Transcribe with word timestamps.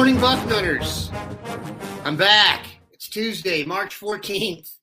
Morning, 0.00 0.16
Bucknutters. 0.16 1.12
I'm 2.06 2.16
back. 2.16 2.64
It's 2.90 3.06
Tuesday, 3.06 3.66
March 3.66 4.00
14th, 4.00 4.78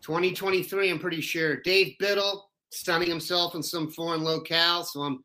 2023. 0.00 0.90
I'm 0.90 1.00
pretty 1.00 1.20
sure. 1.20 1.56
Dave 1.62 1.96
Biddle 1.98 2.48
stunning 2.70 3.08
himself 3.08 3.56
in 3.56 3.64
some 3.64 3.90
foreign 3.90 4.22
locale. 4.22 4.84
So 4.84 5.00
I'm 5.00 5.24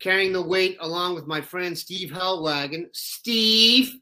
carrying 0.00 0.32
the 0.32 0.42
weight 0.42 0.78
along 0.80 1.14
with 1.14 1.28
my 1.28 1.40
friend 1.40 1.78
Steve 1.78 2.10
Helwagen. 2.10 2.86
Steve, 2.92 3.94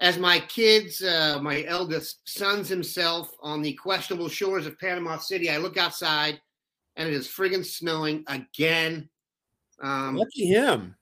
as 0.00 0.18
my 0.18 0.40
kids, 0.40 1.00
uh, 1.00 1.38
my 1.40 1.64
eldest 1.66 2.20
son's 2.26 2.68
himself 2.68 3.30
on 3.40 3.62
the 3.62 3.72
questionable 3.72 4.28
shores 4.28 4.66
of 4.66 4.78
Panama 4.78 5.16
City, 5.16 5.48
I 5.48 5.56
look 5.56 5.78
outside 5.78 6.38
and 6.96 7.08
it 7.08 7.14
is 7.14 7.28
friggin' 7.28 7.64
snowing 7.64 8.24
again. 8.26 9.08
Um, 9.80 10.16
Lucky 10.16 10.44
him. 10.44 10.96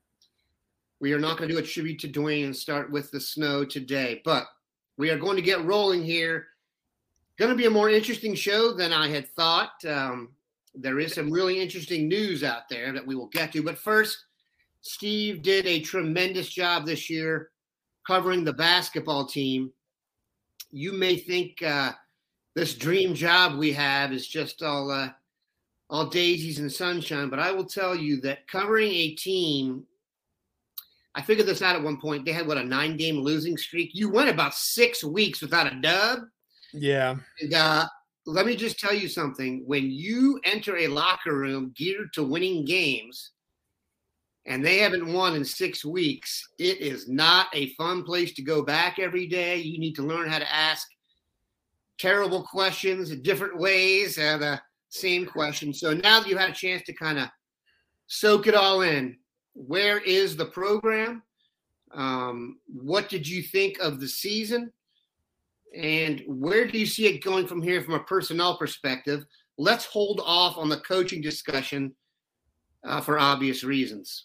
We 1.02 1.12
are 1.12 1.18
not 1.18 1.36
going 1.36 1.48
to 1.48 1.54
do 1.56 1.60
a 1.60 1.66
tribute 1.66 1.98
to 1.98 2.08
Dwayne 2.08 2.44
and 2.44 2.56
start 2.56 2.88
with 2.88 3.10
the 3.10 3.20
snow 3.20 3.64
today, 3.64 4.22
but 4.24 4.46
we 4.96 5.10
are 5.10 5.18
going 5.18 5.34
to 5.34 5.42
get 5.42 5.64
rolling 5.64 6.04
here. 6.04 6.46
Going 7.40 7.50
to 7.50 7.56
be 7.56 7.66
a 7.66 7.70
more 7.70 7.90
interesting 7.90 8.36
show 8.36 8.72
than 8.72 8.92
I 8.92 9.08
had 9.08 9.28
thought. 9.34 9.84
Um, 9.84 10.28
there 10.76 11.00
is 11.00 11.14
some 11.14 11.28
really 11.28 11.60
interesting 11.60 12.06
news 12.06 12.44
out 12.44 12.68
there 12.70 12.92
that 12.92 13.04
we 13.04 13.16
will 13.16 13.26
get 13.26 13.50
to. 13.52 13.64
But 13.64 13.78
first, 13.78 14.16
Steve 14.82 15.42
did 15.42 15.66
a 15.66 15.80
tremendous 15.80 16.48
job 16.48 16.86
this 16.86 17.10
year 17.10 17.50
covering 18.06 18.44
the 18.44 18.52
basketball 18.52 19.26
team. 19.26 19.72
You 20.70 20.92
may 20.92 21.16
think 21.16 21.64
uh, 21.64 21.92
this 22.54 22.74
dream 22.74 23.14
job 23.14 23.58
we 23.58 23.72
have 23.72 24.12
is 24.12 24.28
just 24.28 24.62
all 24.62 24.88
uh, 24.92 25.08
all 25.90 26.06
daisies 26.06 26.60
and 26.60 26.72
sunshine, 26.72 27.28
but 27.28 27.40
I 27.40 27.50
will 27.50 27.66
tell 27.66 27.96
you 27.96 28.20
that 28.20 28.46
covering 28.46 28.92
a 28.92 29.14
team 29.16 29.84
I 31.14 31.22
figured 31.22 31.46
this 31.46 31.62
out 31.62 31.76
at 31.76 31.82
one 31.82 32.00
point. 32.00 32.24
They 32.24 32.32
had 32.32 32.46
what 32.46 32.58
a 32.58 32.64
nine 32.64 32.96
game 32.96 33.18
losing 33.18 33.56
streak. 33.56 33.90
You 33.92 34.08
went 34.10 34.30
about 34.30 34.54
six 34.54 35.04
weeks 35.04 35.42
without 35.42 35.70
a 35.70 35.80
dub. 35.80 36.20
Yeah. 36.72 37.16
And 37.40 37.52
uh, 37.52 37.86
let 38.24 38.46
me 38.46 38.56
just 38.56 38.78
tell 38.78 38.94
you 38.94 39.08
something. 39.08 39.62
When 39.66 39.90
you 39.90 40.40
enter 40.44 40.76
a 40.78 40.88
locker 40.88 41.36
room 41.36 41.74
geared 41.76 42.12
to 42.14 42.24
winning 42.24 42.64
games, 42.64 43.32
and 44.46 44.64
they 44.64 44.78
haven't 44.78 45.12
won 45.12 45.36
in 45.36 45.44
six 45.44 45.84
weeks, 45.84 46.48
it 46.58 46.80
is 46.80 47.08
not 47.08 47.46
a 47.52 47.74
fun 47.74 48.02
place 48.02 48.32
to 48.34 48.42
go 48.42 48.62
back 48.62 48.98
every 48.98 49.26
day. 49.26 49.58
You 49.58 49.78
need 49.78 49.94
to 49.96 50.02
learn 50.02 50.28
how 50.28 50.40
to 50.40 50.52
ask 50.52 50.88
terrible 51.98 52.42
questions 52.42 53.12
in 53.12 53.22
different 53.22 53.56
ways 53.56 54.18
and 54.18 54.42
the 54.42 54.60
same 54.88 55.26
question. 55.26 55.72
So 55.72 55.94
now 55.94 56.20
that 56.20 56.28
you 56.28 56.36
had 56.36 56.50
a 56.50 56.54
chance 56.54 56.82
to 56.86 56.92
kind 56.92 57.18
of 57.18 57.28
soak 58.08 58.48
it 58.48 58.54
all 58.56 58.80
in, 58.80 59.16
where 59.54 59.98
is 59.98 60.36
the 60.36 60.46
program? 60.46 61.22
Um, 61.92 62.58
what 62.66 63.08
did 63.08 63.28
you 63.28 63.42
think 63.42 63.78
of 63.80 64.00
the 64.00 64.08
season? 64.08 64.72
And 65.76 66.22
where 66.26 66.66
do 66.66 66.78
you 66.78 66.86
see 66.86 67.06
it 67.06 67.24
going 67.24 67.46
from 67.46 67.62
here 67.62 67.82
from 67.82 67.94
a 67.94 68.04
personnel 68.04 68.56
perspective? 68.56 69.24
Let's 69.58 69.84
hold 69.84 70.20
off 70.24 70.56
on 70.58 70.68
the 70.68 70.78
coaching 70.78 71.20
discussion 71.20 71.94
uh, 72.84 73.00
for 73.00 73.18
obvious 73.18 73.64
reasons. 73.64 74.24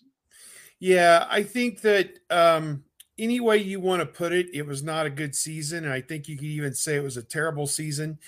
Yeah, 0.80 1.26
I 1.30 1.44
think 1.44 1.82
that 1.82 2.20
um, 2.30 2.84
any 3.18 3.40
way 3.40 3.58
you 3.58 3.80
want 3.80 4.02
to 4.02 4.06
put 4.06 4.32
it, 4.32 4.48
it 4.54 4.66
was 4.66 4.84
not 4.84 5.06
a 5.06 5.12
good 5.12 5.36
season. 5.36 5.86
And 5.86 5.94
I 5.94 6.02
think 6.02 6.28
you 6.28 6.38
could 6.38 6.46
even 6.46 6.74
say 6.74 6.96
it 6.96 7.04
was 7.04 7.18
a 7.18 7.24
terrible 7.24 7.68
season. 7.68 8.20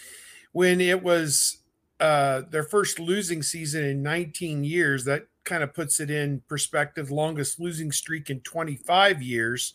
When 0.52 0.82
it 0.82 1.04
was 1.04 1.60
uh, 2.00 2.44
their 2.50 2.64
first 2.64 3.00
losing 3.00 3.44
season 3.44 3.84
in 3.84 4.02
19 4.02 4.64
years, 4.64 5.06
that 5.06 5.28
kind 5.50 5.64
of 5.64 5.74
puts 5.74 6.00
it 6.00 6.12
in 6.12 6.42
perspective. 6.48 7.10
Longest 7.10 7.60
losing 7.60 7.92
streak 7.92 8.30
in 8.30 8.40
25 8.42 9.22
years 9.22 9.74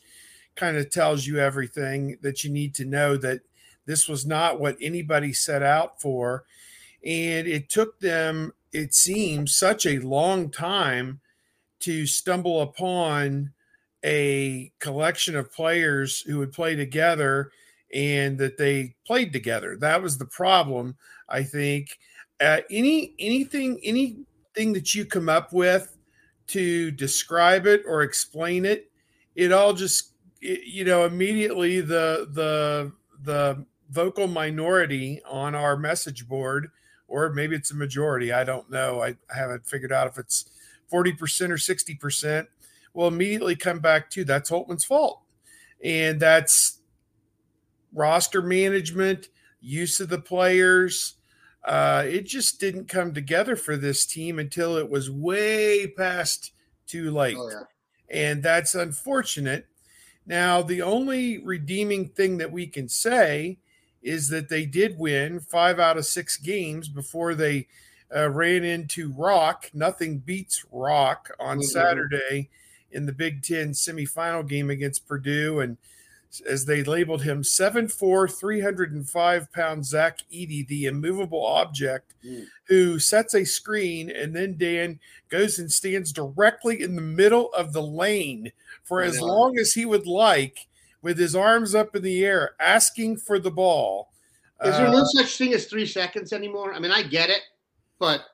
kind 0.54 0.76
of 0.76 0.88
tells 0.88 1.26
you 1.26 1.38
everything 1.38 2.16
that 2.22 2.44
you 2.44 2.50
need 2.50 2.74
to 2.76 2.84
know 2.84 3.16
that 3.16 3.40
this 3.84 4.08
was 4.08 4.24
not 4.24 4.60
what 4.60 4.76
anybody 4.80 5.32
set 5.32 5.62
out 5.62 6.00
for. 6.00 6.44
And 7.04 7.48
it 7.48 7.68
took 7.68 7.98
them, 7.98 8.52
it 8.72 8.94
seems, 8.94 9.56
such 9.56 9.84
a 9.84 9.98
long 9.98 10.48
time 10.48 11.20
to 11.80 12.06
stumble 12.06 12.62
upon 12.62 13.52
a 14.04 14.72
collection 14.78 15.34
of 15.34 15.52
players 15.52 16.20
who 16.20 16.38
would 16.38 16.52
play 16.52 16.76
together 16.76 17.50
and 17.92 18.38
that 18.38 18.56
they 18.58 18.94
played 19.06 19.32
together. 19.32 19.76
That 19.76 20.02
was 20.02 20.18
the 20.18 20.24
problem, 20.24 20.96
I 21.28 21.42
think. 21.42 21.98
Uh, 22.40 22.60
any 22.70 23.14
anything 23.18 23.78
anything 24.56 24.72
that 24.74 24.94
you 24.94 25.04
come 25.04 25.28
up 25.28 25.52
with 25.52 25.96
to 26.48 26.90
describe 26.90 27.66
it 27.66 27.82
or 27.86 28.02
explain 28.02 28.64
it, 28.64 28.90
it 29.34 29.52
all 29.52 29.72
just 29.72 30.12
it, 30.40 30.64
you 30.64 30.84
know 30.84 31.04
immediately 31.04 31.80
the 31.80 32.28
the 32.32 32.92
the 33.22 33.64
vocal 33.90 34.26
minority 34.26 35.20
on 35.28 35.54
our 35.54 35.76
message 35.76 36.28
board, 36.28 36.70
or 37.08 37.30
maybe 37.32 37.54
it's 37.56 37.70
a 37.70 37.76
majority. 37.76 38.32
I 38.32 38.44
don't 38.44 38.70
know. 38.70 39.02
I, 39.02 39.08
I 39.08 39.36
haven't 39.36 39.66
figured 39.66 39.92
out 39.92 40.08
if 40.08 40.18
it's 40.18 40.50
40% 40.92 41.50
or 41.50 41.56
60%. 41.56 42.46
Will 42.92 43.08
immediately 43.08 43.56
come 43.56 43.80
back 43.80 44.10
to 44.10 44.24
that's 44.24 44.50
Holtmann's 44.50 44.84
fault. 44.84 45.20
And 45.82 46.20
that's 46.20 46.80
roster 47.92 48.42
management, 48.42 49.28
use 49.60 50.00
of 50.00 50.08
the 50.08 50.20
players. 50.20 51.14
Uh, 51.64 52.04
it 52.06 52.26
just 52.26 52.60
didn't 52.60 52.88
come 52.88 53.14
together 53.14 53.56
for 53.56 53.76
this 53.76 54.04
team 54.04 54.38
until 54.38 54.76
it 54.76 54.90
was 54.90 55.10
way 55.10 55.86
past 55.86 56.52
too 56.86 57.10
late. 57.10 57.36
Oh, 57.38 57.48
yeah. 57.48 57.62
And 58.10 58.42
that's 58.42 58.74
unfortunate. 58.74 59.66
Now, 60.26 60.62
the 60.62 60.82
only 60.82 61.38
redeeming 61.38 62.08
thing 62.08 62.38
that 62.38 62.52
we 62.52 62.66
can 62.66 62.88
say 62.88 63.58
is 64.02 64.28
that 64.28 64.50
they 64.50 64.66
did 64.66 64.98
win 64.98 65.40
five 65.40 65.78
out 65.78 65.96
of 65.96 66.04
six 66.04 66.36
games 66.36 66.88
before 66.88 67.34
they 67.34 67.66
uh, 68.14 68.28
ran 68.28 68.62
into 68.62 69.12
Rock. 69.12 69.70
Nothing 69.72 70.18
beats 70.18 70.64
Rock 70.70 71.30
on 71.40 71.58
mm-hmm. 71.58 71.64
Saturday 71.64 72.50
in 72.90 73.06
the 73.06 73.12
Big 73.12 73.42
Ten 73.42 73.70
semifinal 73.70 74.46
game 74.46 74.70
against 74.70 75.06
Purdue. 75.06 75.60
And 75.60 75.78
as 76.40 76.64
they 76.64 76.82
labeled 76.82 77.22
him, 77.22 77.42
7'4, 77.42 78.30
305 78.38 79.52
pound 79.52 79.84
Zach 79.84 80.18
Edey, 80.32 80.66
the 80.66 80.86
immovable 80.86 81.44
object, 81.44 82.14
mm. 82.24 82.46
who 82.64 82.98
sets 82.98 83.34
a 83.34 83.44
screen 83.44 84.10
and 84.10 84.34
then 84.34 84.56
Dan 84.56 85.00
goes 85.28 85.58
and 85.58 85.70
stands 85.70 86.12
directly 86.12 86.82
in 86.82 86.96
the 86.96 87.02
middle 87.02 87.52
of 87.52 87.72
the 87.72 87.82
lane 87.82 88.52
for 88.82 89.02
as 89.02 89.20
long 89.20 89.58
as 89.58 89.72
he 89.74 89.84
would 89.84 90.06
like 90.06 90.66
with 91.02 91.18
his 91.18 91.36
arms 91.36 91.74
up 91.74 91.94
in 91.94 92.02
the 92.02 92.24
air, 92.24 92.54
asking 92.58 93.18
for 93.18 93.38
the 93.38 93.50
ball. 93.50 94.10
Is 94.64 94.76
there 94.76 94.86
uh, 94.86 94.92
no 94.92 95.04
such 95.04 95.36
thing 95.36 95.52
as 95.52 95.66
three 95.66 95.86
seconds 95.86 96.32
anymore? 96.32 96.72
I 96.72 96.78
mean, 96.78 96.92
I 96.92 97.02
get 97.02 97.28
it, 97.28 97.42
but 97.98 98.24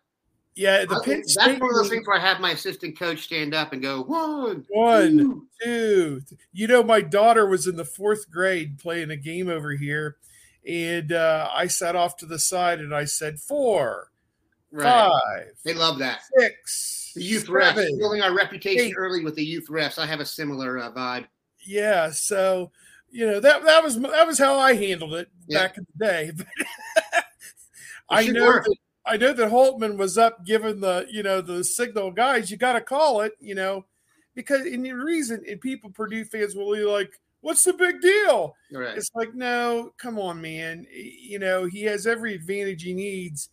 yeah, 0.57 0.85
the 0.85 1.01
Penn 1.05 1.23
that's 1.35 1.61
one 1.61 1.71
of 1.71 1.77
those 1.77 1.89
things 1.89 2.07
where 2.07 2.19
I 2.19 2.21
have 2.21 2.41
my 2.41 2.51
assistant 2.51 2.99
coach 2.99 3.21
stand 3.21 3.55
up 3.55 3.73
and 3.73 3.81
go 3.81 4.03
one, 4.03 4.67
one, 4.69 5.19
two. 5.19 5.47
two. 5.63 6.23
You 6.53 6.67
know, 6.67 6.83
my 6.83 7.01
daughter 7.01 7.47
was 7.47 7.67
in 7.67 7.77
the 7.77 7.85
fourth 7.85 8.31
grade 8.31 8.79
playing 8.79 9.11
a 9.11 9.17
game 9.17 9.49
over 9.49 9.73
here, 9.73 10.17
and 10.67 11.13
uh, 11.13 11.49
I 11.53 11.69
sat 11.69 11.95
off 11.95 12.17
to 12.19 12.27
the 12.27 12.39
side 12.39 12.81
and 12.81 12.95
I 12.95 13.05
said 13.05 13.39
four, 13.39 14.11
right. 14.73 14.85
five. 14.85 15.53
They 15.65 15.75
love 15.75 15.99
that 16.01 16.21
six. 16.39 17.13
The 17.15 17.23
youth 17.23 17.47
seven, 17.47 17.85
refs 17.85 17.99
building 17.99 18.23
our 18.23 18.35
reputation 18.35 18.87
eight. 18.87 18.95
early 18.97 19.25
with 19.25 19.37
the 19.37 19.45
youth 19.45 19.69
refs. 19.69 19.99
I 19.99 20.07
have 20.07 20.21
a 20.21 20.27
similar 20.27 20.79
uh, 20.79 20.91
vibe. 20.93 21.27
Yeah, 21.65 22.11
so 22.11 22.73
you 23.09 23.27
know 23.27 23.39
that 23.41 23.65
that 23.65 23.85
was 23.85 24.01
that 24.01 24.27
was 24.27 24.39
how 24.39 24.59
I 24.59 24.75
handled 24.75 25.15
it 25.15 25.29
back 25.49 25.79
in 25.79 25.87
the 25.97 26.05
day. 26.05 26.33
I 28.11 28.27
know. 28.27 28.53
That, 28.53 28.77
I 29.07 29.17
know 29.17 29.33
that 29.33 29.51
Holtmann 29.51 29.97
was 29.97 30.19
up 30.19 30.45
giving 30.45 30.81
the, 30.81 31.07
you 31.11 31.23
know, 31.23 31.41
the 31.41 31.65
signal 31.65 32.11
guys, 32.11 32.51
you 32.51 32.57
got 32.57 32.75
to 32.75 32.81
call 32.81 33.23
it, 33.23 33.33
you 33.41 33.55
know, 33.55 33.87
because 34.35 34.67
in 34.67 34.83
the 34.83 34.93
reason, 34.93 35.43
and 35.49 35.61
people, 35.61 35.91
Purdue 35.91 36.25
fans 36.25 36.55
will 36.55 36.75
be 36.75 36.85
like, 36.85 37.13
what's 37.41 37.65
the 37.65 37.73
big 37.73 38.01
deal? 38.01 38.55
Right. 38.71 38.97
It's 38.97 39.11
like, 39.15 39.35
no, 39.35 39.93
come 39.97 40.19
on, 40.19 40.41
man. 40.41 40.87
You 40.93 41.39
know, 41.39 41.65
he 41.65 41.83
has 41.85 42.07
every 42.07 42.35
advantage 42.35 42.83
he 42.83 42.93
needs. 42.93 43.49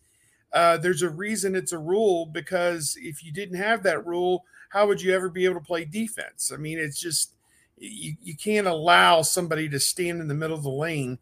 Uh, 0.52 0.76
there's 0.76 1.02
a 1.02 1.10
reason 1.10 1.54
it's 1.54 1.72
a 1.72 1.78
rule 1.78 2.26
because 2.26 2.96
if 3.00 3.24
you 3.24 3.32
didn't 3.32 3.58
have 3.58 3.82
that 3.82 4.06
rule, 4.06 4.44
how 4.70 4.86
would 4.86 5.00
you 5.00 5.14
ever 5.14 5.30
be 5.30 5.46
able 5.46 5.54
to 5.54 5.66
play 5.66 5.84
defense? 5.84 6.52
I 6.52 6.58
mean, 6.58 6.78
it's 6.78 7.00
just, 7.00 7.32
you, 7.78 8.14
you 8.22 8.36
can't 8.36 8.66
allow 8.66 9.22
somebody 9.22 9.68
to 9.70 9.80
stand 9.80 10.20
in 10.20 10.28
the 10.28 10.34
middle 10.34 10.56
of 10.56 10.62
the 10.62 10.70
lane 10.70 11.18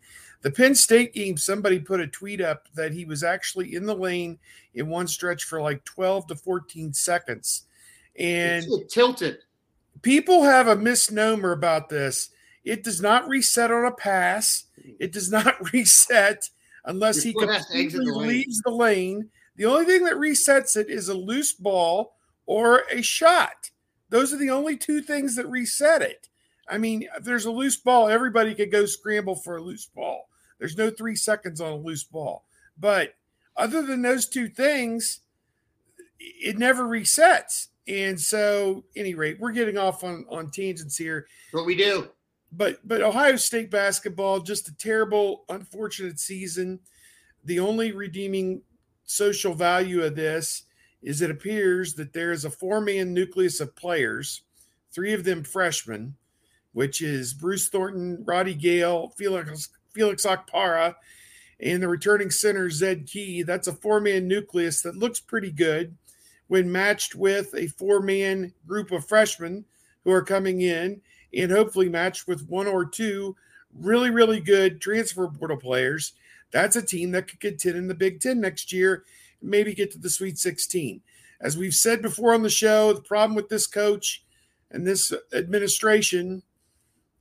the 0.47 0.53
Penn 0.53 0.77
State 0.77 1.13
game, 1.13 1.37
somebody 1.37 1.81
put 1.81 1.99
a 1.99 2.07
tweet 2.07 2.41
up 2.41 2.69
that 2.77 2.93
he 2.93 3.05
was 3.05 3.25
actually 3.25 3.75
in 3.75 3.85
the 3.85 3.97
lane 3.97 4.39
in 4.75 4.89
one 4.89 5.09
stretch 5.09 5.43
for 5.43 5.61
like 5.61 5.85
12 5.85 6.29
to 6.29 6.37
14 6.37 6.93
seconds. 6.93 7.65
And 8.17 8.65
it 8.65 8.89
tilted. 8.89 9.39
People 10.03 10.45
have 10.45 10.69
a 10.69 10.77
misnomer 10.77 11.51
about 11.51 11.89
this. 11.89 12.31
It 12.63 12.85
does 12.85 13.01
not 13.01 13.27
reset 13.27 13.73
on 13.73 13.87
a 13.87 13.91
pass. 13.91 14.67
It 15.01 15.11
does 15.11 15.33
not 15.33 15.57
reset 15.73 16.49
unless 16.85 17.25
he 17.25 17.33
completely 17.33 18.07
the 18.07 18.13
leaves 18.13 18.63
the 18.63 18.71
lane. 18.71 19.29
The 19.57 19.65
only 19.65 19.85
thing 19.85 20.05
that 20.05 20.15
resets 20.15 20.77
it 20.77 20.89
is 20.89 21.09
a 21.09 21.15
loose 21.15 21.55
ball 21.55 22.15
or 22.47 22.85
a 22.93 23.03
shot. 23.03 23.73
Those 24.11 24.33
are 24.33 24.39
the 24.39 24.51
only 24.51 24.77
two 24.77 25.03
things 25.03 25.35
that 25.35 25.49
reset 25.49 26.03
it. 26.03 26.29
I 26.69 26.79
mean, 26.79 27.09
if 27.17 27.25
there's 27.25 27.47
a 27.47 27.51
loose 27.51 27.77
ball, 27.77 28.07
everybody 28.07 28.55
could 28.55 28.71
go 28.71 28.87
scramble 28.87 29.35
for 29.35 29.57
a 29.57 29.61
loose 29.61 29.87
ball. 29.87 30.29
There's 30.59 30.77
no 30.77 30.91
three 30.91 31.17
seconds 31.17 31.61
on 31.61 31.73
a 31.73 31.77
loose 31.77 32.05
ball. 32.05 32.45
But 32.79 33.15
other 33.57 33.83
than 33.83 34.03
those 34.03 34.29
two 34.29 34.49
things, 34.49 35.21
it 36.19 36.59
never 36.59 36.85
resets. 36.85 37.69
And 37.89 38.21
so, 38.21 38.85
any 38.97 39.15
rate, 39.15 39.39
we're 39.39 39.53
getting 39.53 39.79
off 39.79 40.03
on, 40.03 40.27
on 40.29 40.51
tangents 40.51 40.97
here. 40.97 41.27
What 41.53 41.67
we 41.67 41.77
do. 41.77 42.11
But 42.53 42.79
but 42.87 43.03
Ohio 43.03 43.37
State 43.37 43.71
basketball, 43.71 44.41
just 44.41 44.69
a 44.69 44.77
terrible, 44.77 45.45
unfortunate 45.49 46.19
season. 46.19 46.81
The 47.45 47.61
only 47.61 47.93
redeeming 47.93 48.63
social 49.05 49.55
value 49.55 50.03
of 50.03 50.17
this 50.17 50.65
is 51.03 51.23
it 51.23 51.31
appears 51.31 51.95
that 51.95 52.13
there 52.13 52.33
is 52.33 52.45
a 52.45 52.51
four-man 52.51 53.15
nucleus 53.15 53.61
of 53.61 53.77
players, 53.77 54.43
three 54.91 55.13
of 55.13 55.23
them 55.23 55.45
freshmen, 55.45 56.17
which 56.73 57.01
is 57.01 57.35
Bruce 57.35 57.69
Thornton, 57.69 58.25
Roddy 58.25 58.55
Gayle, 58.55 59.11
Felix 59.17 59.69
Felix 59.97 60.27
Okpara, 60.27 60.95
and 61.59 61.83
the 61.83 61.89
returning 61.89 62.31
center 62.31 62.69
Zed 62.69 63.07
Key. 63.07 63.43
That's 63.43 63.67
a 63.67 63.73
four-man 63.73 64.29
nucleus 64.29 64.83
that 64.83 64.99
looks 64.99 65.21
pretty 65.21 65.51
good 65.51 65.97
when 66.49 66.71
matched 66.71 67.15
with 67.15 67.55
a 67.55 67.69
four-man 67.69 68.53
group 68.67 68.93
of 68.93 69.09
freshmen 69.09 69.65
who 70.05 70.13
are 70.13 70.23
coming 70.23 70.61
in, 70.61 71.01
and 71.33 71.51
hopefully 71.51 71.89
matched 71.89 72.29
with 72.29 72.47
one 72.47 72.67
or 72.67 72.85
two 72.85 73.35
really, 73.73 74.11
really 74.11 74.39
good 74.39 74.83
transfer 74.83 75.27
portal 75.29 75.57
players. 75.57 76.13
That's 76.51 76.77
a 76.77 76.83
team 76.83 77.11
that 77.13 77.27
could 77.27 77.41
contend 77.41 77.77
in 77.77 77.89
the 77.89 77.95
Big 77.95 78.21
Ten 78.21 78.39
next 78.39 78.73
year, 78.75 79.05
maybe 79.41 79.75
get 79.75 79.91
to 79.93 79.99
the 79.99 80.11
Sweet 80.11 80.39
16. 80.39 81.01
As 81.41 81.57
we've 81.57 81.75
said 81.75 82.03
before 82.03 82.35
on 82.35 82.43
the 82.43 82.51
show, 82.51 82.93
the 82.93 83.01
problem 83.01 83.35
with 83.35 83.49
this 83.49 83.67
coach 83.67 84.23
and 84.71 84.87
this 84.87 85.13
administration 85.33 86.43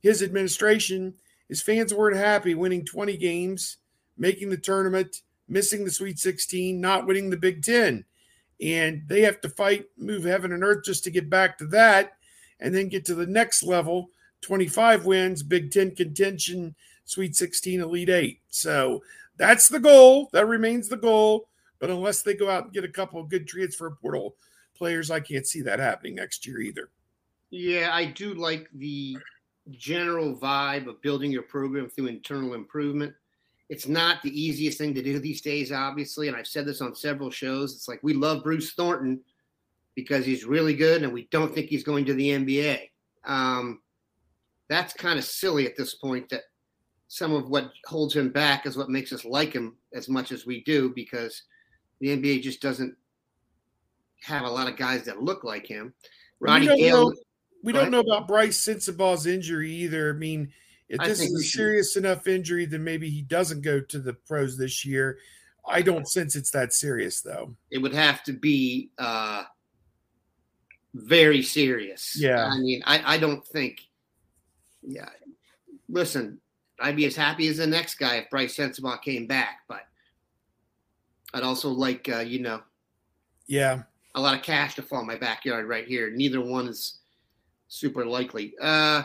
his 0.06 0.22
administration, 0.22 1.14
his 1.48 1.62
fans 1.62 1.94
weren't 1.94 2.16
happy 2.16 2.54
winning 2.54 2.84
20 2.84 3.16
games, 3.16 3.78
making 4.16 4.50
the 4.50 4.56
tournament, 4.56 5.22
missing 5.48 5.84
the 5.84 5.90
Sweet 5.90 6.18
16, 6.18 6.80
not 6.80 7.06
winning 7.06 7.30
the 7.30 7.36
Big 7.36 7.62
Ten. 7.62 8.04
And 8.60 9.02
they 9.06 9.22
have 9.22 9.40
to 9.42 9.48
fight, 9.50 9.86
move 9.96 10.24
heaven 10.24 10.52
and 10.52 10.64
earth 10.64 10.84
just 10.84 11.04
to 11.04 11.10
get 11.10 11.28
back 11.28 11.58
to 11.58 11.66
that 11.68 12.16
and 12.58 12.74
then 12.74 12.88
get 12.88 13.04
to 13.06 13.14
the 13.14 13.26
next 13.26 13.62
level 13.62 14.10
25 14.42 15.04
wins, 15.06 15.42
Big 15.42 15.70
Ten 15.70 15.94
contention, 15.94 16.74
Sweet 17.04 17.36
16, 17.36 17.80
Elite 17.80 18.08
Eight. 18.08 18.40
So 18.48 19.02
that's 19.36 19.68
the 19.68 19.80
goal. 19.80 20.28
That 20.32 20.46
remains 20.46 20.88
the 20.88 20.96
goal. 20.96 21.48
But 21.78 21.90
unless 21.90 22.22
they 22.22 22.34
go 22.34 22.48
out 22.48 22.64
and 22.64 22.72
get 22.72 22.84
a 22.84 22.88
couple 22.88 23.20
of 23.20 23.28
good 23.28 23.46
transfer 23.46 23.90
portal 23.90 24.36
players, 24.74 25.10
I 25.10 25.20
can't 25.20 25.46
see 25.46 25.60
that 25.62 25.78
happening 25.78 26.14
next 26.14 26.46
year 26.46 26.60
either. 26.60 26.90
Yeah, 27.50 27.90
I 27.92 28.06
do 28.06 28.34
like 28.34 28.68
the 28.74 29.18
general 29.70 30.34
vibe 30.34 30.86
of 30.86 31.02
building 31.02 31.30
your 31.30 31.42
program 31.42 31.88
through 31.88 32.06
internal 32.06 32.54
improvement. 32.54 33.14
It's 33.68 33.88
not 33.88 34.22
the 34.22 34.40
easiest 34.40 34.78
thing 34.78 34.94
to 34.94 35.02
do 35.02 35.18
these 35.18 35.40
days, 35.40 35.72
obviously. 35.72 36.28
And 36.28 36.36
I've 36.36 36.46
said 36.46 36.66
this 36.66 36.80
on 36.80 36.94
several 36.94 37.30
shows. 37.30 37.74
It's 37.74 37.88
like 37.88 38.00
we 38.02 38.14
love 38.14 38.44
Bruce 38.44 38.72
Thornton 38.74 39.20
because 39.96 40.24
he's 40.24 40.44
really 40.44 40.74
good 40.74 41.02
and 41.02 41.12
we 41.12 41.26
don't 41.30 41.52
think 41.52 41.68
he's 41.68 41.82
going 41.82 42.04
to 42.04 42.14
the 42.14 42.30
NBA. 42.30 42.90
Um, 43.24 43.80
that's 44.68 44.92
kind 44.92 45.18
of 45.18 45.24
silly 45.24 45.66
at 45.66 45.76
this 45.76 45.94
point 45.94 46.28
that 46.28 46.42
some 47.08 47.32
of 47.32 47.48
what 47.48 47.70
holds 47.86 48.14
him 48.14 48.30
back 48.30 48.66
is 48.66 48.76
what 48.76 48.90
makes 48.90 49.12
us 49.12 49.24
like 49.24 49.52
him 49.52 49.76
as 49.94 50.08
much 50.08 50.32
as 50.32 50.46
we 50.46 50.62
do 50.64 50.92
because 50.94 51.42
the 52.00 52.08
NBA 52.08 52.42
just 52.42 52.60
doesn't 52.60 52.94
have 54.22 54.44
a 54.44 54.50
lot 54.50 54.68
of 54.68 54.76
guys 54.76 55.04
that 55.04 55.22
look 55.22 55.44
like 55.44 55.66
him. 55.66 55.92
Roddy 56.40 56.66
Gayle, 56.66 57.12
we 57.62 57.72
don't 57.72 57.90
know 57.90 58.00
about 58.00 58.28
Bryce 58.28 58.64
Sensabaugh's 58.64 59.26
injury 59.26 59.70
either. 59.70 60.10
I 60.10 60.12
mean, 60.12 60.52
if 60.88 61.00
this 61.00 61.20
is 61.20 61.32
a 61.32 61.42
serious 61.42 61.96
enough 61.96 62.26
injury, 62.26 62.64
then 62.66 62.84
maybe 62.84 63.10
he 63.10 63.22
doesn't 63.22 63.62
go 63.62 63.80
to 63.80 63.98
the 63.98 64.12
pros 64.12 64.56
this 64.56 64.84
year. 64.84 65.18
I 65.66 65.82
don't 65.82 66.08
sense 66.08 66.36
it's 66.36 66.52
that 66.52 66.72
serious, 66.72 67.22
though. 67.22 67.56
It 67.70 67.78
would 67.78 67.94
have 67.94 68.22
to 68.24 68.32
be 68.32 68.90
uh, 68.98 69.42
very 70.94 71.42
serious. 71.42 72.16
Yeah. 72.16 72.44
I 72.46 72.58
mean, 72.58 72.82
I, 72.86 73.14
I 73.14 73.18
don't 73.18 73.44
think. 73.44 73.80
Yeah. 74.82 75.08
Listen, 75.88 76.40
I'd 76.80 76.96
be 76.96 77.06
as 77.06 77.16
happy 77.16 77.48
as 77.48 77.56
the 77.56 77.66
next 77.66 77.96
guy 77.96 78.16
if 78.16 78.30
Bryce 78.30 78.56
Sensabaugh 78.56 79.02
came 79.02 79.26
back, 79.26 79.60
but 79.68 79.82
I'd 81.34 81.42
also 81.42 81.70
like, 81.70 82.08
uh, 82.08 82.20
you 82.20 82.40
know, 82.40 82.60
yeah, 83.48 83.82
a 84.14 84.20
lot 84.20 84.34
of 84.34 84.42
cash 84.42 84.74
to 84.76 84.82
fall 84.82 85.00
in 85.00 85.06
my 85.06 85.16
backyard 85.16 85.66
right 85.66 85.86
here. 85.86 86.10
Neither 86.10 86.40
one 86.40 86.66
is 86.68 86.95
super 87.68 88.04
likely. 88.04 88.54
Uh, 88.60 89.04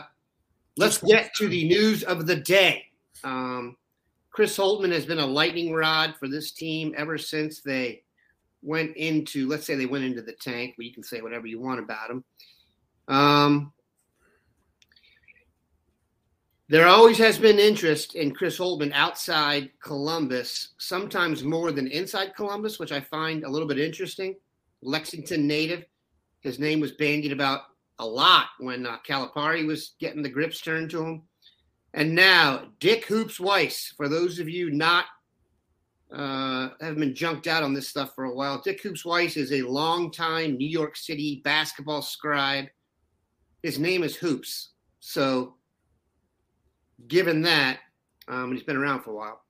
let's 0.76 0.98
get 0.98 1.34
to 1.34 1.48
the 1.48 1.64
news 1.64 2.02
of 2.02 2.26
the 2.26 2.36
day. 2.36 2.84
Um, 3.24 3.76
Chris 4.30 4.56
Holtmann 4.56 4.92
has 4.92 5.04
been 5.04 5.18
a 5.18 5.26
lightning 5.26 5.72
rod 5.72 6.14
for 6.18 6.28
this 6.28 6.52
team 6.52 6.94
ever 6.96 7.18
since 7.18 7.60
they 7.60 8.02
went 8.62 8.96
into, 8.96 9.48
let's 9.48 9.66
say 9.66 9.74
they 9.74 9.86
went 9.86 10.04
into 10.04 10.22
the 10.22 10.32
tank, 10.32 10.74
but 10.76 10.86
you 10.86 10.92
can 10.92 11.02
say 11.02 11.20
whatever 11.20 11.46
you 11.46 11.60
want 11.60 11.80
about 11.80 12.10
him. 12.10 12.24
Um, 13.08 13.72
there 16.68 16.86
always 16.86 17.18
has 17.18 17.38
been 17.38 17.58
interest 17.58 18.14
in 18.14 18.32
Chris 18.32 18.58
Holtmann 18.58 18.92
outside 18.94 19.70
Columbus, 19.82 20.68
sometimes 20.78 21.44
more 21.44 21.70
than 21.70 21.86
inside 21.88 22.34
Columbus, 22.34 22.78
which 22.78 22.92
I 22.92 23.00
find 23.00 23.44
a 23.44 23.50
little 23.50 23.68
bit 23.68 23.78
interesting. 23.78 24.36
Lexington 24.80 25.46
native. 25.46 25.84
His 26.40 26.58
name 26.58 26.80
was 26.80 26.92
bandied 26.92 27.32
about 27.32 27.62
a 28.02 28.04
lot 28.04 28.46
when 28.58 28.84
uh, 28.84 28.96
Calipari 29.08 29.66
was 29.66 29.94
getting 30.00 30.22
the 30.22 30.28
grips 30.28 30.60
turned 30.60 30.90
to 30.90 31.02
him. 31.02 31.22
And 31.94 32.14
now, 32.14 32.68
Dick 32.80 33.06
Hoops 33.06 33.38
Weiss. 33.38 33.92
For 33.96 34.08
those 34.08 34.38
of 34.38 34.48
you 34.48 34.70
not 34.70 35.04
uh, 36.12 36.70
have 36.80 36.96
been 36.96 37.14
junked 37.14 37.46
out 37.46 37.62
on 37.62 37.74
this 37.74 37.88
stuff 37.88 38.14
for 38.14 38.24
a 38.24 38.34
while, 38.34 38.60
Dick 38.60 38.82
Hoops 38.82 39.04
Weiss 39.04 39.36
is 39.36 39.52
a 39.52 39.62
longtime 39.62 40.56
New 40.56 40.68
York 40.68 40.96
City 40.96 41.40
basketball 41.44 42.02
scribe. 42.02 42.66
His 43.62 43.78
name 43.78 44.02
is 44.02 44.16
Hoops. 44.16 44.70
So, 45.00 45.54
given 47.08 47.42
that, 47.42 47.78
um, 48.28 48.52
he's 48.52 48.62
been 48.62 48.76
around 48.76 49.02
for 49.02 49.10
a 49.10 49.16
while, 49.16 49.42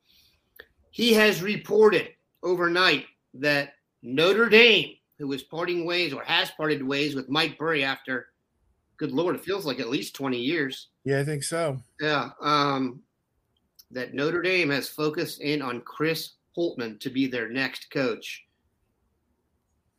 he 0.90 1.14
has 1.14 1.42
reported 1.42 2.08
overnight 2.42 3.06
that 3.34 3.74
Notre 4.02 4.48
Dame, 4.48 4.96
who 5.18 5.32
is 5.32 5.42
parting 5.42 5.86
ways 5.86 6.12
or 6.12 6.22
has 6.24 6.50
parted 6.50 6.82
ways 6.82 7.14
with 7.14 7.28
Mike 7.28 7.56
Brey 7.56 7.82
after, 7.84 8.31
good 9.02 9.10
Lord, 9.10 9.34
it 9.34 9.44
feels 9.44 9.66
like 9.66 9.80
at 9.80 9.88
least 9.88 10.14
20 10.14 10.38
years. 10.38 10.90
Yeah, 11.02 11.18
I 11.18 11.24
think 11.24 11.42
so. 11.42 11.82
Yeah. 12.00 12.30
Um, 12.40 13.00
that 13.90 14.14
Notre 14.14 14.42
Dame 14.42 14.70
has 14.70 14.88
focused 14.88 15.40
in 15.40 15.60
on 15.60 15.80
Chris 15.80 16.34
Holtmann 16.56 17.00
to 17.00 17.10
be 17.10 17.26
their 17.26 17.48
next 17.48 17.90
coach. 17.90 18.44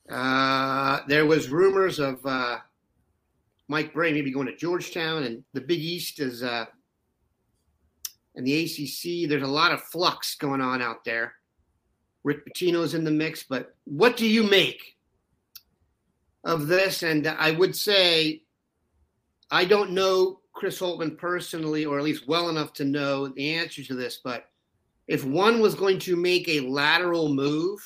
Uh, 0.10 1.02
there 1.10 1.26
was 1.26 1.50
rumors 1.50 2.00
of 2.00 2.26
uh, 2.26 2.60
Mike 3.68 3.94
Brey 3.94 4.14
maybe 4.14 4.32
going 4.32 4.48
to 4.48 4.56
Georgetown, 4.56 5.24
and 5.24 5.44
the 5.52 5.60
Big 5.60 5.82
East 5.82 6.22
is 6.22 6.42
uh, 6.42 6.66
and 8.36 8.48
the 8.48 8.64
ACC. 8.64 9.28
There's 9.30 9.44
a 9.44 9.48
lot 9.48 9.74
of 9.74 9.84
flux 9.84 10.36
going 10.36 10.62
on 10.62 10.82
out 10.82 11.04
there. 11.04 11.34
Rick 12.24 12.46
Pitino's 12.46 12.94
in 12.94 13.04
the 13.04 13.12
mix, 13.12 13.44
but 13.44 13.76
what 13.84 14.16
do 14.16 14.26
you 14.26 14.44
make 14.44 14.96
of 16.46 16.68
this? 16.68 17.04
And 17.04 17.28
I 17.28 17.52
would 17.52 17.76
say 17.76 18.43
I 19.54 19.66
don't 19.66 19.92
know 19.92 20.40
Chris 20.52 20.80
Holtmann 20.80 21.16
personally, 21.16 21.86
or 21.86 22.00
at 22.00 22.04
least 22.04 22.28
well 22.28 22.50
enough 22.50 22.74
to 22.74 22.86
know 22.86 23.28
the 23.28 23.54
answer 23.54 23.84
to 23.84 23.94
this, 23.94 24.20
but 24.24 24.50
if 25.08 25.24
one 25.24 25.60
was 25.60 25.76
going 25.76 26.00
to 26.00 26.16
make 26.16 26.50
a 26.50 26.62
lateral 26.62 27.32
move, 27.32 27.80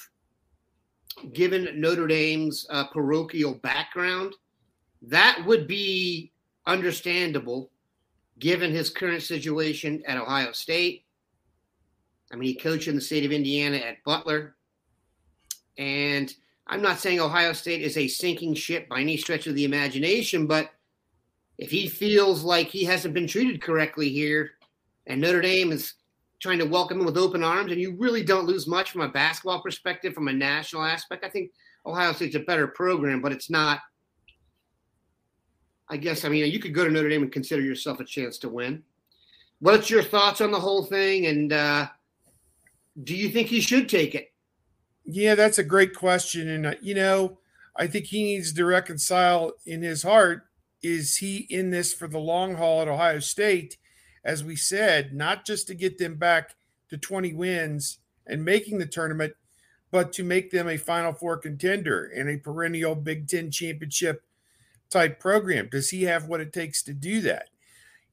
given 1.33 1.67
Notre 1.75 2.07
Dame's 2.07 2.65
uh, 2.69 2.85
parochial 2.85 3.55
background, 3.55 4.33
that 5.01 5.43
would 5.45 5.67
be 5.67 6.31
understandable 6.65 7.69
given 8.39 8.71
his 8.71 8.89
current 8.89 9.23
situation 9.23 10.01
at 10.07 10.17
Ohio 10.17 10.53
State. 10.53 11.03
I 12.31 12.37
mean, 12.37 12.47
he 12.47 12.55
coached 12.55 12.87
in 12.87 12.95
the 12.95 13.01
state 13.01 13.25
of 13.25 13.33
Indiana 13.33 13.75
at 13.75 14.01
Butler. 14.05 14.55
And 15.77 16.33
I'm 16.65 16.81
not 16.81 16.99
saying 16.99 17.19
Ohio 17.19 17.51
State 17.51 17.81
is 17.81 17.97
a 17.97 18.07
sinking 18.07 18.53
ship 18.53 18.87
by 18.87 19.01
any 19.01 19.17
stretch 19.17 19.47
of 19.47 19.55
the 19.55 19.65
imagination, 19.65 20.47
but 20.47 20.71
if 21.57 21.71
he 21.71 21.87
feels 21.87 22.43
like 22.43 22.67
he 22.67 22.83
hasn't 22.83 23.13
been 23.13 23.27
treated 23.27 23.61
correctly 23.61 24.09
here 24.09 24.51
and 25.07 25.21
Notre 25.21 25.41
Dame 25.41 25.71
is 25.71 25.93
trying 26.39 26.59
to 26.59 26.65
welcome 26.65 26.99
him 26.99 27.05
with 27.05 27.17
open 27.17 27.43
arms, 27.43 27.71
and 27.71 27.81
you 27.81 27.95
really 27.97 28.23
don't 28.23 28.45
lose 28.45 28.67
much 28.67 28.91
from 28.91 29.01
a 29.01 29.09
basketball 29.09 29.61
perspective, 29.61 30.13
from 30.13 30.27
a 30.27 30.33
national 30.33 30.83
aspect, 30.83 31.25
I 31.25 31.29
think 31.29 31.51
Ohio 31.85 32.13
State's 32.13 32.35
a 32.35 32.39
better 32.39 32.67
program, 32.67 33.21
but 33.21 33.31
it's 33.31 33.49
not. 33.49 33.79
I 35.89 35.95
guess, 35.95 36.25
I 36.25 36.29
mean, 36.29 36.51
you 36.51 36.59
could 36.59 36.73
go 36.73 36.83
to 36.83 36.91
Notre 36.91 37.09
Dame 37.09 37.23
and 37.23 37.31
consider 37.31 37.61
yourself 37.61 38.01
a 38.01 38.05
chance 38.05 38.37
to 38.39 38.49
win. 38.49 38.83
What's 39.59 39.89
your 39.89 40.03
thoughts 40.03 40.41
on 40.41 40.51
the 40.51 40.59
whole 40.59 40.83
thing? 40.83 41.27
And 41.27 41.53
uh, 41.53 41.87
do 43.03 43.15
you 43.15 43.29
think 43.29 43.47
he 43.47 43.61
should 43.61 43.87
take 43.87 44.13
it? 44.13 44.33
Yeah, 45.05 45.35
that's 45.35 45.59
a 45.59 45.63
great 45.63 45.95
question. 45.95 46.49
And, 46.49 46.65
uh, 46.65 46.73
you 46.81 46.93
know, 46.93 47.39
I 47.77 47.87
think 47.87 48.05
he 48.05 48.23
needs 48.23 48.51
to 48.51 48.65
reconcile 48.65 49.53
in 49.65 49.81
his 49.81 50.03
heart 50.03 50.46
is 50.81 51.17
he 51.17 51.47
in 51.49 51.71
this 51.71 51.93
for 51.93 52.07
the 52.07 52.19
long 52.19 52.55
haul 52.55 52.81
at 52.81 52.87
Ohio 52.87 53.19
State? 53.19 53.77
As 54.23 54.43
we 54.43 54.55
said, 54.55 55.13
not 55.13 55.45
just 55.45 55.67
to 55.67 55.75
get 55.75 55.97
them 55.97 56.15
back 56.15 56.55
to 56.89 56.97
20 56.97 57.33
wins 57.33 57.99
and 58.25 58.43
making 58.43 58.77
the 58.77 58.85
tournament, 58.85 59.33
but 59.91 60.11
to 60.13 60.23
make 60.23 60.51
them 60.51 60.67
a 60.67 60.77
Final 60.77 61.13
Four 61.13 61.37
contender 61.37 62.11
and 62.13 62.29
a 62.29 62.37
perennial 62.37 62.95
Big 62.95 63.27
Ten 63.27 63.51
championship 63.51 64.23
type 64.89 65.19
program. 65.19 65.69
Does 65.71 65.89
he 65.89 66.03
have 66.03 66.27
what 66.27 66.41
it 66.41 66.53
takes 66.53 66.83
to 66.83 66.93
do 66.93 67.21
that? 67.21 67.49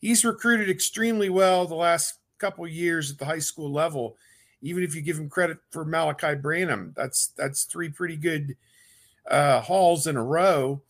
He's 0.00 0.25
recruited 0.25 0.71
extremely 0.71 1.30
well 1.30 1.66
the 1.66 1.75
last 1.75 2.18
couple 2.38 2.66
years 2.66 3.11
at 3.11 3.18
the 3.18 3.25
high 3.25 3.38
school 3.38 3.73
level. 3.73 4.16
Even 4.61 4.83
if 4.83 4.94
you 4.94 5.02
give 5.02 5.18
him 5.18 5.28
credit 5.28 5.59
for 5.71 5.85
Malachi 5.85 6.35
Branham, 6.35 6.92
that's 6.97 7.28
that's 7.37 7.64
three 7.64 7.90
pretty 7.90 8.16
good 8.16 8.56
uh, 9.30 9.61
hauls 9.61 10.06
in 10.06 10.16
a 10.16 10.23
row. 10.23 10.83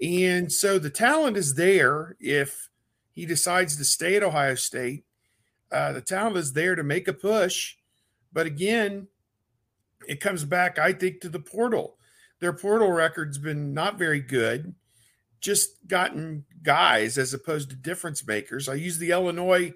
And 0.00 0.50
so 0.50 0.78
the 0.78 0.90
talent 0.90 1.36
is 1.36 1.54
there 1.54 2.16
if 2.20 2.68
he 3.12 3.26
decides 3.26 3.76
to 3.76 3.84
stay 3.84 4.16
at 4.16 4.22
Ohio 4.22 4.54
State. 4.54 5.04
Uh, 5.70 5.92
the 5.92 6.00
talent 6.00 6.36
is 6.36 6.52
there 6.52 6.74
to 6.74 6.82
make 6.82 7.08
a 7.08 7.12
push. 7.12 7.76
But 8.32 8.46
again, 8.46 9.08
it 10.08 10.20
comes 10.20 10.44
back, 10.44 10.78
I 10.78 10.92
think, 10.92 11.20
to 11.20 11.28
the 11.28 11.38
portal. 11.38 11.98
Their 12.40 12.52
portal 12.52 12.90
record's 12.90 13.38
been 13.38 13.72
not 13.72 13.98
very 13.98 14.20
good, 14.20 14.74
just 15.40 15.86
gotten 15.86 16.44
guys 16.62 17.18
as 17.18 17.32
opposed 17.34 17.70
to 17.70 17.76
difference 17.76 18.26
makers. 18.26 18.68
I 18.68 18.74
use 18.74 18.98
the 18.98 19.12
Illinois 19.12 19.72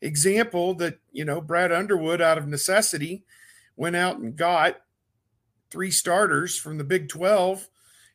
example 0.00 0.74
that, 0.74 0.98
you 1.12 1.24
know, 1.24 1.40
Brad 1.40 1.72
Underwood, 1.72 2.20
out 2.20 2.38
of 2.38 2.46
necessity, 2.46 3.24
went 3.76 3.96
out 3.96 4.18
and 4.18 4.36
got 4.36 4.80
three 5.70 5.90
starters 5.90 6.56
from 6.56 6.78
the 6.78 6.84
Big 6.84 7.08
12 7.08 7.68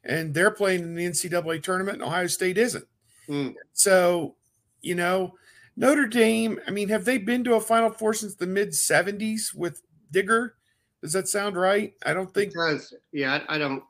and 0.03 0.33
they're 0.33 0.51
playing 0.51 0.81
in 0.81 0.95
the 0.95 1.05
NCAA 1.05 1.61
tournament, 1.61 1.97
and 1.97 2.03
Ohio 2.03 2.27
State 2.27 2.57
isn't. 2.57 2.85
Mm. 3.29 3.53
So, 3.73 4.35
you 4.81 4.95
know, 4.95 5.35
Notre 5.75 6.07
Dame, 6.07 6.59
I 6.67 6.71
mean, 6.71 6.89
have 6.89 7.05
they 7.05 7.17
been 7.17 7.43
to 7.45 7.55
a 7.55 7.61
Final 7.61 7.91
Four 7.91 8.13
since 8.13 8.35
the 8.35 8.47
mid 8.47 8.69
70s 8.69 9.53
with 9.53 9.81
Digger? 10.11 10.55
Does 11.01 11.13
that 11.13 11.27
sound 11.27 11.55
right? 11.55 11.93
I 12.05 12.13
don't 12.13 12.33
think. 12.33 12.51
It 12.51 12.55
does. 12.55 12.93
Yeah, 13.11 13.39
I, 13.47 13.55
I 13.55 13.57
don't. 13.57 13.83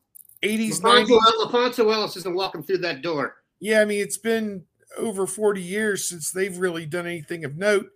80s, 0.43 0.81
LaPhonso, 0.81 1.07
90s. 1.07 1.45
LaPhonso 1.45 1.93
Ellis 1.93 2.17
isn't 2.17 2.35
walking 2.35 2.63
through 2.63 2.79
that 2.79 3.01
door. 3.01 3.35
Yeah, 3.59 3.81
I 3.81 3.85
mean, 3.85 4.01
it's 4.01 4.17
been 4.17 4.63
over 4.97 5.27
40 5.27 5.61
years 5.61 6.07
since 6.07 6.31
they've 6.31 6.57
really 6.57 6.85
done 6.85 7.05
anything 7.05 7.45
of 7.45 7.57
note. 7.57 7.87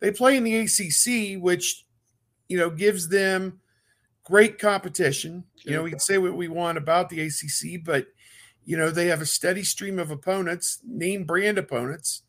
They 0.00 0.10
play 0.10 0.36
in 0.36 0.42
the 0.42 0.56
ACC, 0.56 1.40
which, 1.40 1.84
you 2.48 2.58
know, 2.58 2.70
gives 2.70 3.08
them 3.08 3.60
great 4.24 4.58
competition. 4.58 5.44
You 5.64 5.72
know, 5.72 5.82
we 5.82 5.90
can 5.90 5.98
say 5.98 6.18
what 6.18 6.34
we 6.34 6.48
want 6.48 6.78
about 6.78 7.08
the 7.08 7.20
ACC, 7.20 7.84
but 7.84 8.06
you 8.64 8.76
know 8.76 8.90
they 8.90 9.06
have 9.06 9.20
a 9.20 9.26
steady 9.26 9.64
stream 9.64 9.98
of 9.98 10.10
opponents, 10.10 10.80
name 10.84 11.24
brand 11.24 11.58
opponents 11.58 12.22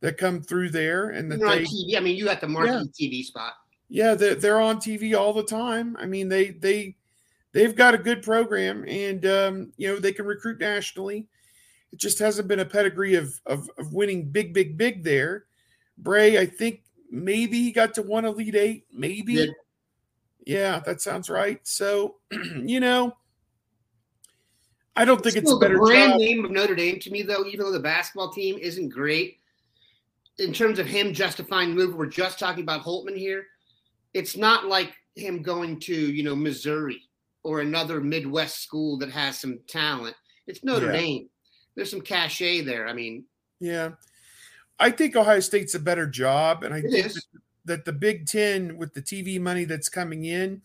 that 0.00 0.18
come 0.18 0.42
through 0.42 0.70
there, 0.70 1.10
and 1.10 1.30
that 1.30 1.40
they. 1.40 1.64
TV. 1.64 1.96
I 1.96 2.00
mean, 2.00 2.16
you 2.16 2.24
got 2.24 2.40
the 2.40 2.48
marquee 2.48 2.90
yeah. 2.98 3.08
TV 3.08 3.24
spot. 3.24 3.54
Yeah, 3.88 4.14
they're, 4.14 4.34
they're 4.34 4.60
on 4.60 4.78
TV 4.78 5.16
all 5.16 5.32
the 5.32 5.44
time. 5.44 5.96
I 5.98 6.06
mean, 6.06 6.28
they 6.28 6.50
they 6.50 6.96
they've 7.52 7.74
got 7.74 7.94
a 7.94 7.98
good 7.98 8.22
program, 8.22 8.84
and 8.86 9.24
um, 9.26 9.72
you 9.76 9.88
know 9.88 9.98
they 9.98 10.12
can 10.12 10.26
recruit 10.26 10.60
nationally. 10.60 11.26
It 11.92 12.00
just 12.00 12.18
hasn't 12.18 12.48
been 12.48 12.60
a 12.60 12.64
pedigree 12.64 13.14
of 13.14 13.40
of, 13.46 13.70
of 13.78 13.92
winning 13.92 14.30
big, 14.30 14.52
big, 14.52 14.76
big 14.76 15.04
there. 15.04 15.44
Brey, 15.98 16.38
I 16.38 16.46
think 16.46 16.82
maybe 17.10 17.62
he 17.62 17.72
got 17.72 17.94
to 17.94 18.02
one 18.02 18.24
Elite 18.24 18.54
Eight, 18.54 18.86
maybe. 18.92 19.34
Yeah. 19.34 19.46
Yeah, 20.46 20.80
that 20.86 21.00
sounds 21.00 21.28
right. 21.28 21.60
So, 21.64 22.16
you 22.30 22.80
know, 22.80 23.16
I 24.94 25.04
don't 25.04 25.22
think 25.22 25.36
it's, 25.36 25.50
it's 25.50 25.52
a 25.52 25.58
better 25.58 25.74
the 25.74 25.80
brand 25.80 26.12
job. 26.12 26.20
name 26.20 26.44
of 26.44 26.50
Notre 26.52 26.76
Dame 26.76 27.00
to 27.00 27.10
me, 27.10 27.22
though, 27.22 27.44
even 27.44 27.66
though 27.66 27.72
the 27.72 27.80
basketball 27.80 28.32
team 28.32 28.56
isn't 28.58 28.88
great 28.88 29.40
in 30.38 30.52
terms 30.52 30.78
of 30.78 30.86
him 30.86 31.12
justifying 31.12 31.70
the 31.70 31.74
move. 31.74 31.94
We're 31.94 32.06
just 32.06 32.38
talking 32.38 32.62
about 32.62 32.82
Holtmann 32.82 33.16
here. 33.16 33.46
It's 34.14 34.36
not 34.36 34.66
like 34.66 34.94
him 35.16 35.42
going 35.42 35.80
to, 35.80 35.94
you 35.94 36.22
know, 36.22 36.36
Missouri 36.36 37.02
or 37.42 37.60
another 37.60 38.00
Midwest 38.00 38.62
school 38.62 38.98
that 38.98 39.10
has 39.10 39.38
some 39.38 39.58
talent. 39.68 40.16
It's 40.46 40.64
Notre 40.64 40.86
yeah. 40.86 41.00
Dame. 41.00 41.28
There's 41.74 41.90
some 41.90 42.00
cachet 42.00 42.62
there. 42.62 42.88
I 42.88 42.92
mean, 42.92 43.24
yeah. 43.60 43.90
I 44.78 44.90
think 44.90 45.16
Ohio 45.16 45.40
State's 45.40 45.74
a 45.74 45.80
better 45.80 46.06
job, 46.06 46.62
and 46.62 46.72
I 46.72 46.82
think 46.82 47.12
that 47.66 47.84
the 47.84 47.92
Big 47.92 48.26
Ten, 48.26 48.76
with 48.76 48.94
the 48.94 49.02
TV 49.02 49.40
money 49.40 49.64
that's 49.64 49.88
coming 49.88 50.24
in, 50.24 50.62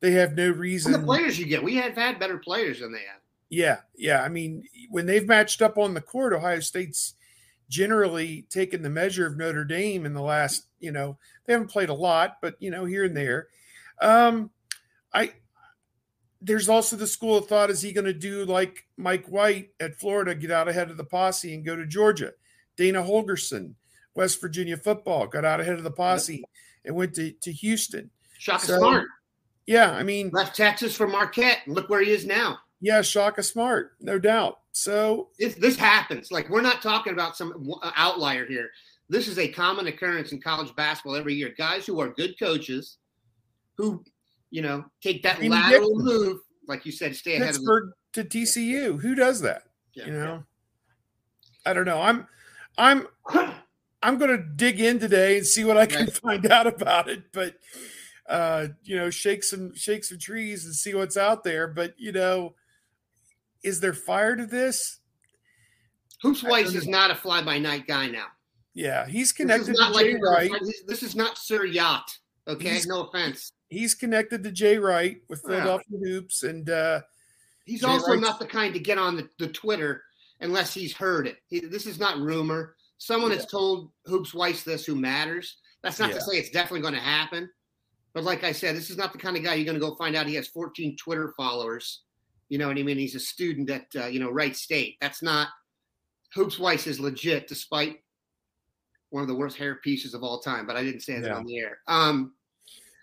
they 0.00 0.12
have 0.12 0.36
no 0.36 0.50
reason. 0.50 0.94
And 0.94 1.02
the 1.02 1.06
players 1.06 1.38
you 1.38 1.46
get, 1.46 1.62
we 1.62 1.76
have 1.76 1.94
had 1.94 2.18
better 2.18 2.38
players 2.38 2.80
than 2.80 2.92
they 2.92 2.98
have. 2.98 3.20
Yeah, 3.50 3.78
yeah. 3.96 4.22
I 4.22 4.28
mean, 4.28 4.64
when 4.90 5.06
they've 5.06 5.26
matched 5.26 5.62
up 5.62 5.78
on 5.78 5.94
the 5.94 6.00
court, 6.00 6.32
Ohio 6.32 6.60
State's 6.60 7.14
generally 7.68 8.46
taken 8.50 8.82
the 8.82 8.90
measure 8.90 9.26
of 9.26 9.36
Notre 9.36 9.64
Dame 9.64 10.06
in 10.06 10.14
the 10.14 10.22
last, 10.22 10.66
you 10.80 10.92
know, 10.92 11.18
they 11.46 11.52
haven't 11.52 11.70
played 11.70 11.88
a 11.88 11.94
lot, 11.94 12.38
but 12.42 12.56
you 12.58 12.70
know, 12.70 12.84
here 12.84 13.04
and 13.04 13.16
there. 13.16 13.48
Um, 14.00 14.50
I 15.12 15.32
there's 16.40 16.68
also 16.68 16.96
the 16.96 17.06
school 17.06 17.36
of 17.36 17.46
thought: 17.46 17.70
is 17.70 17.82
he 17.82 17.92
going 17.92 18.04
to 18.04 18.12
do 18.12 18.44
like 18.44 18.86
Mike 18.96 19.26
White 19.26 19.70
at 19.80 19.96
Florida, 19.96 20.34
get 20.34 20.50
out 20.50 20.68
ahead 20.68 20.90
of 20.90 20.96
the 20.96 21.04
posse 21.04 21.54
and 21.54 21.64
go 21.64 21.74
to 21.74 21.86
Georgia? 21.86 22.32
Dana 22.76 23.02
Holgorsen, 23.02 23.74
West 24.14 24.40
Virginia 24.40 24.76
football, 24.76 25.26
got 25.26 25.44
out 25.44 25.60
ahead 25.60 25.74
of 25.74 25.84
the 25.84 25.90
posse 25.90 26.44
and 26.84 26.94
went 26.94 27.14
to, 27.14 27.32
to 27.32 27.52
Houston. 27.52 28.10
Shaka 28.38 28.66
so, 28.66 28.78
Smart. 28.78 29.06
Yeah, 29.66 29.92
I 29.92 30.02
mean, 30.02 30.30
left 30.32 30.56
Texas 30.56 30.96
for 30.96 31.06
Marquette. 31.06 31.58
Look 31.66 31.90
where 31.90 32.02
he 32.02 32.10
is 32.10 32.24
now. 32.24 32.58
Yeah, 32.80 33.02
Shaka 33.02 33.42
Smart, 33.42 33.92
no 34.00 34.18
doubt. 34.18 34.60
So 34.72 35.28
this, 35.38 35.54
this 35.56 35.76
happens. 35.76 36.30
Like 36.30 36.48
we're 36.48 36.62
not 36.62 36.80
talking 36.82 37.12
about 37.12 37.36
some 37.36 37.70
uh, 37.82 37.90
outlier 37.96 38.46
here. 38.46 38.70
This 39.08 39.26
is 39.26 39.38
a 39.38 39.48
common 39.48 39.86
occurrence 39.88 40.32
in 40.32 40.40
college 40.40 40.74
basketball 40.76 41.16
every 41.16 41.34
year. 41.34 41.52
Guys 41.56 41.84
who 41.86 42.00
are 42.00 42.08
good 42.08 42.38
coaches, 42.38 42.98
who 43.76 44.04
you 44.50 44.62
know 44.62 44.84
take 45.02 45.22
that 45.24 45.42
lateral 45.42 45.98
move, 45.98 46.38
like 46.66 46.86
you 46.86 46.92
said, 46.92 47.16
stay 47.16 47.36
ahead 47.36 47.48
Pittsburgh 47.48 47.88
of 47.88 47.92
to 48.12 48.24
TCU. 48.24 49.00
Who 49.00 49.14
does 49.14 49.40
that? 49.40 49.64
Yeah, 49.94 50.06
you 50.06 50.12
know, 50.12 50.24
yeah. 50.24 50.40
I 51.70 51.72
don't 51.74 51.84
know. 51.84 52.00
I'm, 52.00 52.26
I'm, 52.76 53.06
I'm 54.02 54.18
going 54.18 54.30
to 54.30 54.42
dig 54.42 54.80
in 54.80 54.98
today 54.98 55.38
and 55.38 55.46
see 55.46 55.64
what 55.64 55.76
I 55.76 55.86
can 55.86 56.06
find 56.08 56.50
out 56.50 56.66
about 56.66 57.08
it. 57.08 57.32
But 57.32 57.54
uh, 58.28 58.68
you 58.84 58.96
know, 58.96 59.10
shake 59.10 59.42
some 59.42 59.74
shake 59.74 60.04
some 60.04 60.18
trees 60.18 60.64
and 60.64 60.74
see 60.74 60.94
what's 60.94 61.16
out 61.16 61.44
there. 61.44 61.68
But 61.68 61.94
you 61.98 62.12
know 62.12 62.54
is 63.62 63.80
there 63.80 63.94
fire 63.94 64.36
to 64.36 64.46
this? 64.46 65.00
Hoops 66.22 66.42
Weiss 66.42 66.74
is 66.74 66.88
not 66.88 67.10
a 67.10 67.14
fly 67.14 67.42
by 67.42 67.58
night 67.58 67.86
guy 67.86 68.08
now. 68.08 68.26
Yeah, 68.74 69.06
he's 69.06 69.32
connected 69.32 69.74
to 69.74 69.92
Jay 69.94 70.14
Wright. 70.14 70.50
This 70.86 71.02
is 71.02 71.16
not 71.16 71.38
Sir 71.38 71.64
Yacht. 71.64 72.16
Okay, 72.46 72.74
he's, 72.74 72.86
no 72.86 73.04
offense. 73.04 73.52
He's 73.68 73.94
connected 73.94 74.42
to 74.44 74.50
Jay 74.50 74.78
Wright 74.78 75.18
with 75.28 75.42
Philadelphia 75.42 75.98
yeah. 76.00 76.08
Hoops, 76.08 76.42
and 76.42 76.70
uh, 76.70 77.00
he's 77.66 77.80
Jay 77.80 77.86
also 77.86 78.12
Wright's, 78.12 78.22
not 78.22 78.38
the 78.38 78.46
kind 78.46 78.72
to 78.74 78.80
get 78.80 78.98
on 78.98 79.16
the, 79.16 79.28
the 79.38 79.48
Twitter 79.48 80.02
unless 80.40 80.72
he's 80.72 80.94
heard 80.94 81.26
it. 81.26 81.38
He, 81.48 81.60
this 81.60 81.86
is 81.86 81.98
not 81.98 82.18
rumor. 82.18 82.74
Someone 82.98 83.30
yeah. 83.30 83.38
has 83.38 83.46
told 83.46 83.90
Hoops 84.06 84.34
Weiss 84.34 84.62
this 84.62 84.84
who 84.84 84.94
matters. 84.94 85.56
That's 85.82 85.98
not 85.98 86.10
yeah. 86.10 86.16
to 86.16 86.20
say 86.20 86.36
it's 86.36 86.50
definitely 86.50 86.82
going 86.82 86.94
to 86.94 87.00
happen. 87.00 87.48
But 88.14 88.24
like 88.24 88.42
I 88.42 88.52
said, 88.52 88.76
this 88.76 88.90
is 88.90 88.96
not 88.96 89.12
the 89.12 89.18
kind 89.18 89.36
of 89.36 89.44
guy 89.44 89.54
you're 89.54 89.64
going 89.64 89.78
to 89.78 89.80
go 89.80 89.94
find 89.94 90.16
out 90.16 90.26
he 90.26 90.34
has 90.34 90.48
14 90.48 90.96
Twitter 90.96 91.32
followers 91.36 92.02
you 92.48 92.58
know 92.58 92.68
what 92.68 92.78
I 92.78 92.82
mean? 92.82 92.98
He's 92.98 93.14
a 93.14 93.20
student 93.20 93.68
at 93.70 93.86
uh, 93.96 94.06
you 94.06 94.20
know 94.20 94.30
Wright 94.30 94.56
State. 94.56 94.96
That's 95.00 95.22
not 95.22 95.48
Hoops 96.34 96.58
Weiss 96.58 96.86
is 96.86 97.00
legit, 97.00 97.46
despite 97.46 97.98
one 99.10 99.22
of 99.22 99.28
the 99.28 99.34
worst 99.34 99.56
hair 99.56 99.76
pieces 99.76 100.14
of 100.14 100.22
all 100.22 100.40
time. 100.40 100.66
But 100.66 100.76
I 100.76 100.82
didn't 100.82 101.02
say 101.02 101.18
that 101.20 101.28
yeah. 101.28 101.36
on 101.36 101.44
the 101.44 101.58
air. 101.58 101.78
Um, 101.86 102.32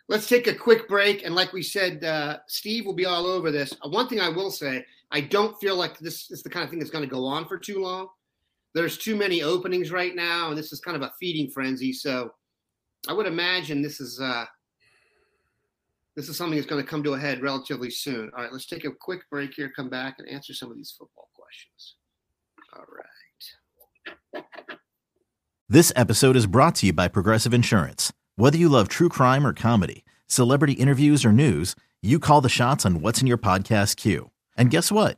let's 0.07 0.27
take 0.27 0.47
a 0.47 0.55
quick 0.55 0.87
break, 0.87 1.23
and 1.23 1.35
like 1.35 1.53
we 1.53 1.61
said, 1.61 2.03
uh, 2.03 2.39
Steve 2.47 2.85
will 2.85 2.93
be 2.93 3.05
all 3.05 3.25
over 3.25 3.51
this. 3.51 3.73
Uh, 3.83 3.89
one 3.89 4.07
thing 4.07 4.19
I 4.19 4.29
will 4.29 4.51
say, 4.51 4.85
I 5.11 5.21
don't 5.21 5.59
feel 5.59 5.75
like 5.75 5.99
this 5.99 6.31
is 6.31 6.41
the 6.41 6.49
kind 6.49 6.63
of 6.63 6.69
thing 6.69 6.79
that's 6.79 6.91
going 6.91 7.07
to 7.07 7.13
go 7.13 7.25
on 7.25 7.45
for 7.45 7.57
too 7.57 7.81
long. 7.81 8.07
There's 8.75 8.97
too 8.97 9.15
many 9.15 9.41
openings 9.41 9.89
right 9.89 10.13
now, 10.13 10.49
and 10.49 10.57
this 10.57 10.73
is 10.73 10.81
kind 10.81 10.97
of 10.97 11.01
a 11.01 11.13
feeding 11.17 11.49
frenzy. 11.49 11.93
So 11.93 12.29
I 13.07 13.13
would 13.13 13.25
imagine 13.25 13.81
this 13.81 14.01
is 14.01 14.19
uh, 14.19 14.45
this 16.15 16.27
is 16.27 16.37
something 16.37 16.57
that's 16.57 16.69
going 16.69 16.83
to 16.83 16.87
come 16.87 17.01
to 17.03 17.13
a 17.13 17.19
head 17.19 17.41
relatively 17.41 17.89
soon. 17.89 18.29
All 18.35 18.43
right, 18.43 18.51
let's 18.51 18.65
take 18.65 18.83
a 18.83 18.91
quick 18.91 19.21
break 19.31 19.53
here, 19.55 19.71
come 19.73 19.89
back 19.89 20.15
and 20.19 20.27
answer 20.27 20.53
some 20.53 20.69
of 20.69 20.75
these 20.75 20.93
football 20.97 21.29
questions. 21.33 21.95
All 22.75 22.85
right. 22.97 24.43
This 25.69 25.93
episode 25.95 26.35
is 26.35 26.45
brought 26.45 26.75
to 26.75 26.87
you 26.87 26.93
by 26.93 27.07
Progressive 27.07 27.53
Insurance. 27.53 28.13
Whether 28.35 28.57
you 28.57 28.69
love 28.69 28.87
true 28.87 29.09
crime 29.09 29.47
or 29.47 29.53
comedy, 29.53 30.03
celebrity 30.27 30.73
interviews 30.73 31.23
or 31.23 31.31
news, 31.31 31.75
you 32.01 32.19
call 32.19 32.41
the 32.41 32.49
shots 32.49 32.85
on 32.85 32.99
what's 33.01 33.21
in 33.21 33.27
your 33.27 33.37
podcast 33.37 33.95
queue. 33.95 34.31
And 34.57 34.69
guess 34.69 34.91
what? 34.91 35.17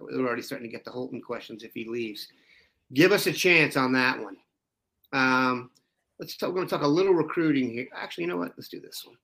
We're 0.00 0.26
already 0.26 0.42
starting 0.42 0.68
to 0.68 0.72
get 0.72 0.84
the 0.84 0.90
Holtmann 0.90 1.22
questions 1.22 1.62
if 1.62 1.72
he 1.74 1.88
leaves 1.88 2.28
give 2.92 3.12
us 3.12 3.26
a 3.26 3.32
chance 3.32 3.76
on 3.76 3.92
that 3.92 4.20
one. 4.20 4.36
Um, 5.12 5.70
let's 6.18 6.36
talk, 6.36 6.50
we're 6.50 6.56
going 6.56 6.68
to 6.68 6.74
talk 6.74 6.84
a 6.84 6.88
little 6.88 7.14
recruiting 7.14 7.70
here. 7.70 7.86
Actually, 7.94 8.24
you 8.24 8.30
know 8.30 8.36
what? 8.36 8.52
Let's 8.56 8.68
do 8.68 8.80
this 8.80 9.02
one. 9.04 9.16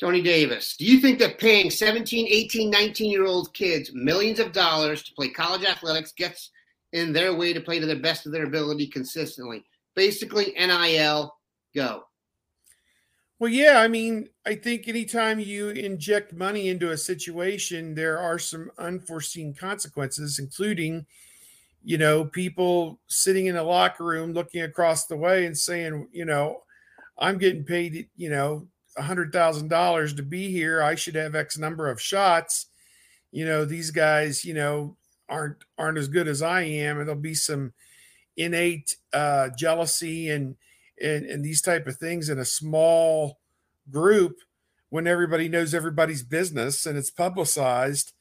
Tony 0.00 0.22
Davis, 0.22 0.76
do 0.78 0.86
you 0.86 0.98
think 0.98 1.18
that 1.18 1.38
paying 1.38 1.70
17, 1.70 2.26
18, 2.26 2.70
19 2.70 3.10
year 3.10 3.26
old 3.26 3.52
kids 3.52 3.90
millions 3.92 4.38
of 4.38 4.52
dollars 4.52 5.02
to 5.02 5.14
play 5.14 5.28
college 5.28 5.64
athletics 5.64 6.12
gets 6.12 6.50
in 6.92 7.12
their 7.12 7.34
way 7.34 7.52
to 7.52 7.60
play 7.60 7.78
to 7.78 7.86
the 7.86 7.96
best 7.96 8.24
of 8.24 8.32
their 8.32 8.46
ability 8.46 8.86
consistently? 8.86 9.62
Basically, 9.94 10.54
NIL, 10.58 11.34
go. 11.74 12.04
Well, 13.40 13.50
yeah, 13.50 13.78
I 13.80 13.88
mean, 13.88 14.28
I 14.46 14.54
think 14.54 14.86
anytime 14.86 15.40
you 15.40 15.70
inject 15.70 16.34
money 16.34 16.68
into 16.68 16.92
a 16.92 16.98
situation, 16.98 17.94
there 17.94 18.18
are 18.18 18.38
some 18.38 18.70
unforeseen 18.78 19.54
consequences, 19.54 20.38
including 20.38 21.06
you 21.84 21.98
know, 21.98 22.24
people 22.26 23.00
sitting 23.08 23.46
in 23.46 23.56
a 23.56 23.62
locker 23.64 24.04
room 24.04 24.32
looking 24.34 24.62
across 24.62 25.06
the 25.06 25.16
way 25.16 25.46
and 25.46 25.58
saying, 25.58 26.08
you 26.12 26.24
know, 26.26 26.62
I'm 27.18 27.38
getting 27.38 27.64
paid, 27.64 28.08
you 28.16 28.30
know, 28.30 28.68
a 28.96 29.02
hundred 29.02 29.32
thousand 29.32 29.68
dollars 29.68 30.14
to 30.14 30.22
be 30.24 30.50
here. 30.52 30.82
I 30.82 30.96
should 30.96 31.16
have 31.16 31.34
X 31.36 31.58
number 31.58 31.88
of 31.90 32.00
shots. 32.00 32.66
You 33.32 33.46
know, 33.46 33.64
these 33.64 33.90
guys, 33.92 34.44
you 34.44 34.54
know, 34.54 34.96
aren't 35.28 35.58
aren't 35.78 35.98
as 35.98 36.08
good 36.08 36.28
as 36.28 36.42
I 36.42 36.62
am, 36.62 36.98
and 36.98 37.08
there'll 37.08 37.20
be 37.20 37.34
some 37.34 37.72
innate 38.36 38.96
uh, 39.12 39.50
jealousy 39.58 40.30
and, 40.30 40.56
and 41.00 41.24
and 41.26 41.44
these 41.44 41.62
type 41.62 41.86
of 41.86 41.96
things 41.96 42.28
in 42.28 42.38
a 42.38 42.44
small 42.44 43.38
group 43.90 44.36
when 44.90 45.06
everybody 45.06 45.48
knows 45.48 45.74
everybody's 45.74 46.22
business 46.22 46.84
and 46.86 46.98
it's 46.98 47.10
publicized 47.10 48.12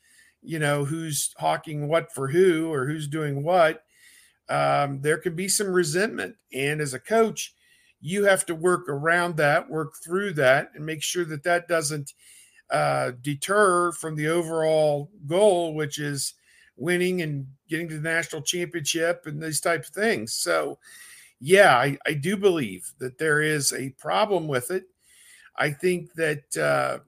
you 0.41 0.59
know, 0.59 0.85
who's 0.85 1.33
hawking 1.37 1.87
what 1.87 2.13
for 2.13 2.29
who 2.29 2.71
or 2.71 2.85
who's 2.85 3.07
doing 3.07 3.43
what, 3.43 3.83
um, 4.49 5.01
there 5.01 5.17
can 5.17 5.35
be 5.35 5.47
some 5.47 5.67
resentment. 5.67 6.35
And 6.53 6.81
as 6.81 6.93
a 6.93 6.99
coach, 6.99 7.53
you 8.01 8.25
have 8.25 8.45
to 8.45 8.55
work 8.55 8.87
around 8.87 9.37
that, 9.37 9.69
work 9.69 9.93
through 10.03 10.33
that, 10.33 10.71
and 10.73 10.85
make 10.85 11.03
sure 11.03 11.25
that 11.25 11.43
that 11.43 11.67
doesn't 11.67 12.13
uh, 12.71 13.11
deter 13.21 13.91
from 13.91 14.15
the 14.15 14.27
overall 14.27 15.11
goal, 15.27 15.73
which 15.73 15.99
is 15.99 16.33
winning 16.77 17.21
and 17.21 17.47
getting 17.67 17.89
to 17.89 17.95
the 17.95 18.01
national 18.01 18.41
championship 18.41 19.23
and 19.25 19.41
these 19.41 19.59
type 19.59 19.81
of 19.81 19.89
things. 19.89 20.33
So, 20.33 20.79
yeah, 21.39 21.75
I, 21.75 21.97
I 22.05 22.13
do 22.13 22.37
believe 22.37 22.91
that 22.99 23.17
there 23.17 23.41
is 23.41 23.73
a 23.73 23.89
problem 23.91 24.47
with 24.47 24.71
it. 24.71 24.83
I 25.55 25.71
think 25.71 26.13
that 26.13 26.57
uh, 26.57 26.99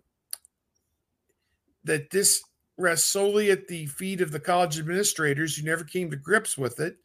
that 1.84 2.10
this 2.10 2.44
rests 2.78 3.10
solely 3.10 3.52
at 3.52 3.68
the 3.68 3.86
feet 3.88 4.22
of 4.22 4.32
the 4.32 4.40
college 4.40 4.80
administrators 4.80 5.56
who 5.56 5.64
never 5.64 5.84
came 5.84 6.10
to 6.10 6.18
grips 6.18 6.58
with 6.58 6.80
it. 6.80 6.98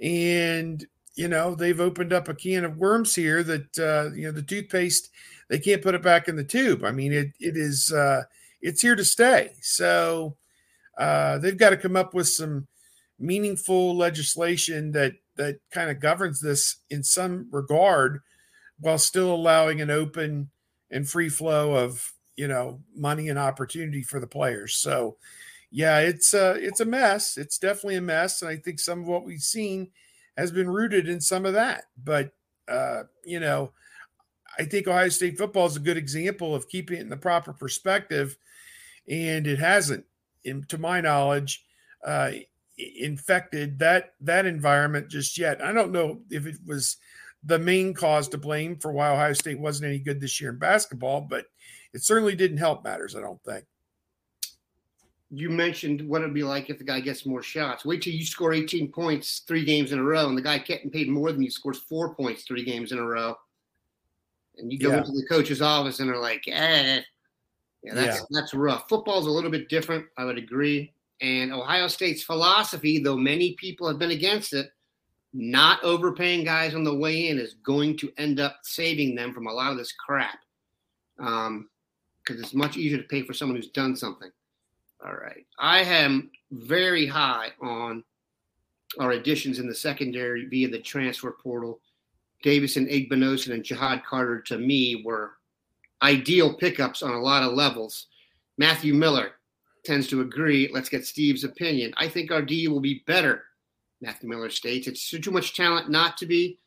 And, 0.00 0.84
you 1.14 1.28
know, 1.28 1.54
they've 1.54 1.80
opened 1.80 2.12
up 2.12 2.28
a 2.28 2.34
can 2.34 2.64
of 2.64 2.76
worms 2.76 3.14
here 3.14 3.42
that, 3.42 3.78
uh, 3.78 4.14
you 4.14 4.26
know, 4.26 4.32
the 4.32 4.42
toothpaste, 4.42 5.10
they 5.48 5.58
can't 5.58 5.82
put 5.82 5.94
it 5.94 6.02
back 6.02 6.28
in 6.28 6.36
the 6.36 6.44
tube. 6.44 6.84
I 6.84 6.92
mean, 6.92 7.12
it, 7.12 7.28
it 7.40 7.56
is, 7.56 7.92
uh, 7.92 8.22
it's 8.60 8.82
here 8.82 8.96
to 8.96 9.04
stay. 9.04 9.52
So 9.60 10.36
uh, 10.98 11.38
they've 11.38 11.58
got 11.58 11.70
to 11.70 11.76
come 11.76 11.96
up 11.96 12.14
with 12.14 12.28
some 12.28 12.66
meaningful 13.18 13.96
legislation 13.96 14.92
that, 14.92 15.14
that 15.36 15.60
kind 15.70 15.90
of 15.90 16.00
governs 16.00 16.40
this 16.40 16.76
in 16.90 17.02
some 17.02 17.48
regard, 17.50 18.20
while 18.80 18.98
still 18.98 19.34
allowing 19.34 19.80
an 19.80 19.90
open 19.90 20.50
and 20.90 21.08
free 21.08 21.28
flow 21.28 21.74
of 21.74 22.12
you 22.36 22.48
know 22.48 22.80
money 22.94 23.28
and 23.28 23.38
opportunity 23.38 24.02
for 24.02 24.20
the 24.20 24.26
players. 24.26 24.74
So, 24.76 25.16
yeah, 25.70 25.98
it's 25.98 26.32
a 26.34 26.52
it's 26.52 26.80
a 26.80 26.84
mess. 26.84 27.36
It's 27.36 27.58
definitely 27.58 27.96
a 27.96 28.00
mess, 28.00 28.42
and 28.42 28.50
I 28.50 28.56
think 28.56 28.80
some 28.80 29.00
of 29.00 29.06
what 29.06 29.24
we've 29.24 29.40
seen 29.40 29.90
has 30.36 30.52
been 30.52 30.70
rooted 30.70 31.08
in 31.08 31.20
some 31.20 31.44
of 31.44 31.54
that. 31.54 31.84
But 32.02 32.32
uh, 32.68 33.04
you 33.24 33.40
know, 33.40 33.72
I 34.58 34.64
think 34.64 34.86
Ohio 34.86 35.08
State 35.08 35.36
football 35.36 35.66
is 35.66 35.76
a 35.76 35.80
good 35.80 35.96
example 35.96 36.54
of 36.54 36.68
keeping 36.68 36.98
it 36.98 37.02
in 37.02 37.08
the 37.08 37.16
proper 37.16 37.52
perspective, 37.52 38.36
and 39.08 39.46
it 39.46 39.58
hasn't, 39.58 40.04
in, 40.44 40.64
to 40.68 40.78
my 40.78 41.00
knowledge, 41.00 41.64
uh, 42.04 42.30
infected 42.78 43.78
that 43.80 44.14
that 44.20 44.46
environment 44.46 45.08
just 45.08 45.38
yet. 45.38 45.62
I 45.62 45.72
don't 45.72 45.92
know 45.92 46.20
if 46.30 46.46
it 46.46 46.56
was 46.66 46.96
the 47.44 47.58
main 47.58 47.94
cause 47.94 48.28
to 48.28 48.38
blame 48.38 48.76
for 48.76 48.92
why 48.92 49.10
Ohio 49.10 49.32
State 49.32 49.58
wasn't 49.58 49.88
any 49.88 49.98
good 49.98 50.20
this 50.20 50.40
year 50.40 50.50
in 50.50 50.58
basketball, 50.58 51.20
but 51.22 51.46
it 51.92 52.02
certainly 52.02 52.34
didn't 52.34 52.58
help 52.58 52.84
matters. 52.84 53.16
I 53.16 53.20
don't 53.20 53.42
think 53.44 53.64
you 55.30 55.50
mentioned 55.50 56.06
what 56.08 56.22
it'd 56.22 56.32
be 56.32 56.42
like 56.42 56.70
if 56.70 56.78
the 56.78 56.84
guy 56.84 57.00
gets 57.00 57.26
more 57.26 57.42
shots. 57.42 57.84
Wait 57.84 58.00
till 58.02 58.14
you 58.14 58.24
score 58.24 58.52
18 58.52 58.90
points 58.90 59.40
three 59.40 59.64
games 59.64 59.92
in 59.92 59.98
a 59.98 60.02
row, 60.02 60.28
and 60.28 60.36
the 60.36 60.42
guy 60.42 60.58
getting 60.58 60.90
paid 60.90 61.08
more 61.08 61.32
than 61.32 61.42
you 61.42 61.50
scores 61.50 61.78
four 61.78 62.14
points 62.14 62.44
three 62.44 62.64
games 62.64 62.92
in 62.92 62.98
a 62.98 63.04
row. 63.04 63.36
And 64.56 64.72
you 64.72 64.78
go 64.78 64.90
yeah. 64.90 64.98
into 64.98 65.12
the 65.12 65.26
coach's 65.28 65.62
office 65.62 66.00
and 66.00 66.08
they're 66.08 66.18
like, 66.18 66.42
eh. 66.48 67.02
Yeah, 67.84 67.94
that's 67.94 68.18
yeah. 68.18 68.24
that's 68.30 68.54
rough. 68.54 68.88
Football's 68.88 69.26
a 69.26 69.30
little 69.30 69.50
bit 69.50 69.68
different, 69.68 70.06
I 70.16 70.24
would 70.24 70.38
agree. 70.38 70.92
And 71.20 71.52
Ohio 71.52 71.88
State's 71.88 72.22
philosophy, 72.22 72.98
though 72.98 73.16
many 73.16 73.54
people 73.54 73.88
have 73.88 73.98
been 73.98 74.12
against 74.12 74.52
it, 74.52 74.70
not 75.32 75.82
overpaying 75.82 76.44
guys 76.44 76.74
on 76.74 76.84
the 76.84 76.94
way 76.94 77.28
in 77.28 77.38
is 77.38 77.54
going 77.62 77.96
to 77.98 78.12
end 78.16 78.40
up 78.40 78.58
saving 78.62 79.14
them 79.14 79.32
from 79.34 79.46
a 79.46 79.52
lot 79.52 79.72
of 79.72 79.78
this 79.78 79.92
crap. 79.92 80.38
Um, 81.18 81.68
because 82.28 82.42
it's 82.42 82.54
much 82.54 82.76
easier 82.76 82.98
to 82.98 83.08
pay 83.08 83.22
for 83.22 83.32
someone 83.32 83.56
who's 83.56 83.70
done 83.70 83.96
something. 83.96 84.30
All 85.04 85.14
right. 85.14 85.46
I 85.58 85.80
am 85.80 86.30
very 86.50 87.06
high 87.06 87.50
on 87.62 88.04
our 88.98 89.12
additions 89.12 89.58
in 89.58 89.68
the 89.68 89.74
secondary 89.74 90.46
via 90.46 90.68
the 90.68 90.80
transfer 90.80 91.36
portal. 91.42 91.80
Davison, 92.42 92.86
Igbinosun, 92.86 93.54
and 93.54 93.64
Ja'Had 93.64 94.04
Carter 94.04 94.40
to 94.42 94.58
me 94.58 95.02
were 95.04 95.32
ideal 96.02 96.54
pickups 96.54 97.02
on 97.02 97.12
a 97.12 97.20
lot 97.20 97.42
of 97.42 97.54
levels. 97.54 98.06
Matthew 98.58 98.94
Miller 98.94 99.32
tends 99.88 100.06
to 100.08 100.20
agree. 100.20 100.68
Let's 100.70 100.90
get 100.90 101.06
Steve's 101.06 101.44
opinion. 101.44 101.94
I 101.96 102.08
think 102.08 102.30
our 102.30 102.42
D 102.42 102.68
will 102.68 102.80
be 102.80 103.02
better, 103.06 103.44
Matthew 104.02 104.28
Miller 104.28 104.50
states. 104.50 104.86
It's 104.86 105.08
too 105.08 105.30
much 105.30 105.56
talent 105.56 105.90
not 105.90 106.18
to 106.18 106.26
be. 106.26 106.58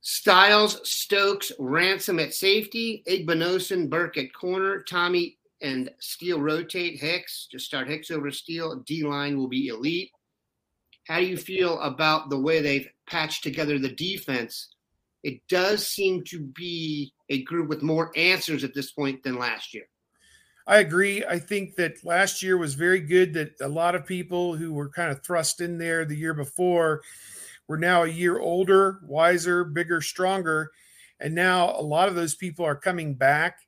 Styles, 0.00 0.80
Stokes, 0.88 1.52
Ransom 1.58 2.18
at 2.18 2.34
safety, 2.34 3.04
Igbinosun, 3.06 3.88
Burke 3.88 4.18
at 4.18 4.34
corner, 4.34 4.82
Tommy 4.82 5.38
and 5.62 5.88
Steele 6.00 6.40
rotate 6.40 6.98
Hicks. 6.98 7.46
Just 7.48 7.66
start 7.66 7.86
Hicks 7.86 8.10
over 8.10 8.32
Steele. 8.32 8.76
D 8.86 9.04
line 9.04 9.38
will 9.38 9.48
be 9.48 9.68
elite. 9.68 10.10
How 11.06 11.20
do 11.20 11.26
you 11.26 11.36
feel 11.36 11.78
about 11.80 12.28
the 12.28 12.40
way 12.40 12.60
they've 12.60 12.88
patched 13.06 13.44
together 13.44 13.78
the 13.78 13.94
defense? 13.94 14.68
It 15.22 15.46
does 15.48 15.86
seem 15.86 16.24
to 16.24 16.40
be 16.40 17.12
a 17.28 17.44
group 17.44 17.68
with 17.68 17.82
more 17.82 18.10
answers 18.16 18.64
at 18.64 18.74
this 18.74 18.90
point 18.90 19.22
than 19.22 19.38
last 19.38 19.74
year. 19.74 19.84
I 20.70 20.78
agree. 20.78 21.24
I 21.24 21.38
think 21.38 21.76
that 21.76 22.04
last 22.04 22.42
year 22.42 22.56
was 22.56 22.74
very 22.74 23.00
good. 23.00 23.34
That 23.34 23.60
a 23.60 23.68
lot 23.68 23.94
of 23.94 24.06
people 24.06 24.56
who 24.56 24.72
were 24.72 24.88
kind 24.88 25.10
of 25.10 25.22
thrust 25.22 25.60
in 25.60 25.78
there 25.78 26.04
the 26.04 26.16
year 26.16 26.32
before 26.32 27.02
were 27.68 27.78
now 27.78 28.04
a 28.04 28.08
year 28.08 28.38
older, 28.38 29.00
wiser, 29.02 29.64
bigger, 29.64 30.00
stronger. 30.00 30.70
And 31.18 31.34
now 31.34 31.74
a 31.78 31.82
lot 31.82 32.08
of 32.08 32.14
those 32.14 32.34
people 32.34 32.64
are 32.64 32.76
coming 32.76 33.14
back 33.14 33.58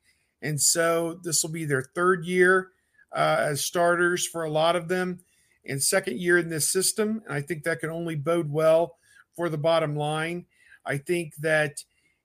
and 0.43 0.61
so 0.61 1.21
this 1.23 1.43
will 1.43 1.51
be 1.51 1.65
their 1.65 1.83
third 1.95 2.25
year 2.27 2.71
uh, 3.13 3.37
as 3.39 3.65
starters 3.65 4.27
for 4.27 4.45
a 4.45 4.51
lot 4.51 4.77
of 4.77 4.89
them 4.89 5.21
and 5.65 5.81
second 5.81 6.19
year 6.21 6.39
in 6.39 6.49
this 6.49 6.71
system. 6.71 7.23
And 7.25 7.35
I 7.35 7.41
think 7.41 7.63
that 7.63 7.81
can 7.81 7.91
only 7.91 8.17
bode 8.17 8.51
well 8.51 8.97
for 9.37 9.49
the 9.49 9.59
bottom 9.59 9.97
line. 9.97 10.47
I 10.85 10.99
think 10.99 11.35
that, 11.37 11.77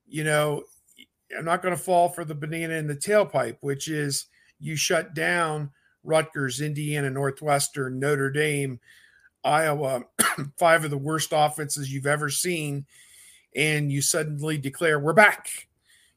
you 0.08 0.24
know, 0.24 0.63
I'm 1.38 1.46
not 1.46 1.62
going 1.62 1.76
to 1.76 1.82
fall 1.82 2.10
for 2.10 2.26
the 2.26 2.36
banana 2.36 2.74
in 2.74 2.88
the 2.88 2.96
tailpipe, 2.96 3.58
which 3.62 3.88
is 3.88 4.26
you 4.60 4.76
shut 4.76 5.13
down 5.13 5.72
Rutgers, 6.04 6.62
Indiana, 6.62 7.10
Northwestern, 7.10 8.00
Notre 8.00 8.32
Dame, 8.32 8.80
Iowa, 9.43 10.04
five 10.58 10.84
of 10.84 10.91
the 10.91 10.98
worst 10.98 11.30
offenses 11.32 11.91
you've 11.91 12.08
ever 12.08 12.30
seen, 12.30 12.86
and 13.56 13.91
you 13.91 14.02
suddenly 14.02 14.58
declare, 14.58 15.00
we're 15.00 15.13
back. 15.13 15.67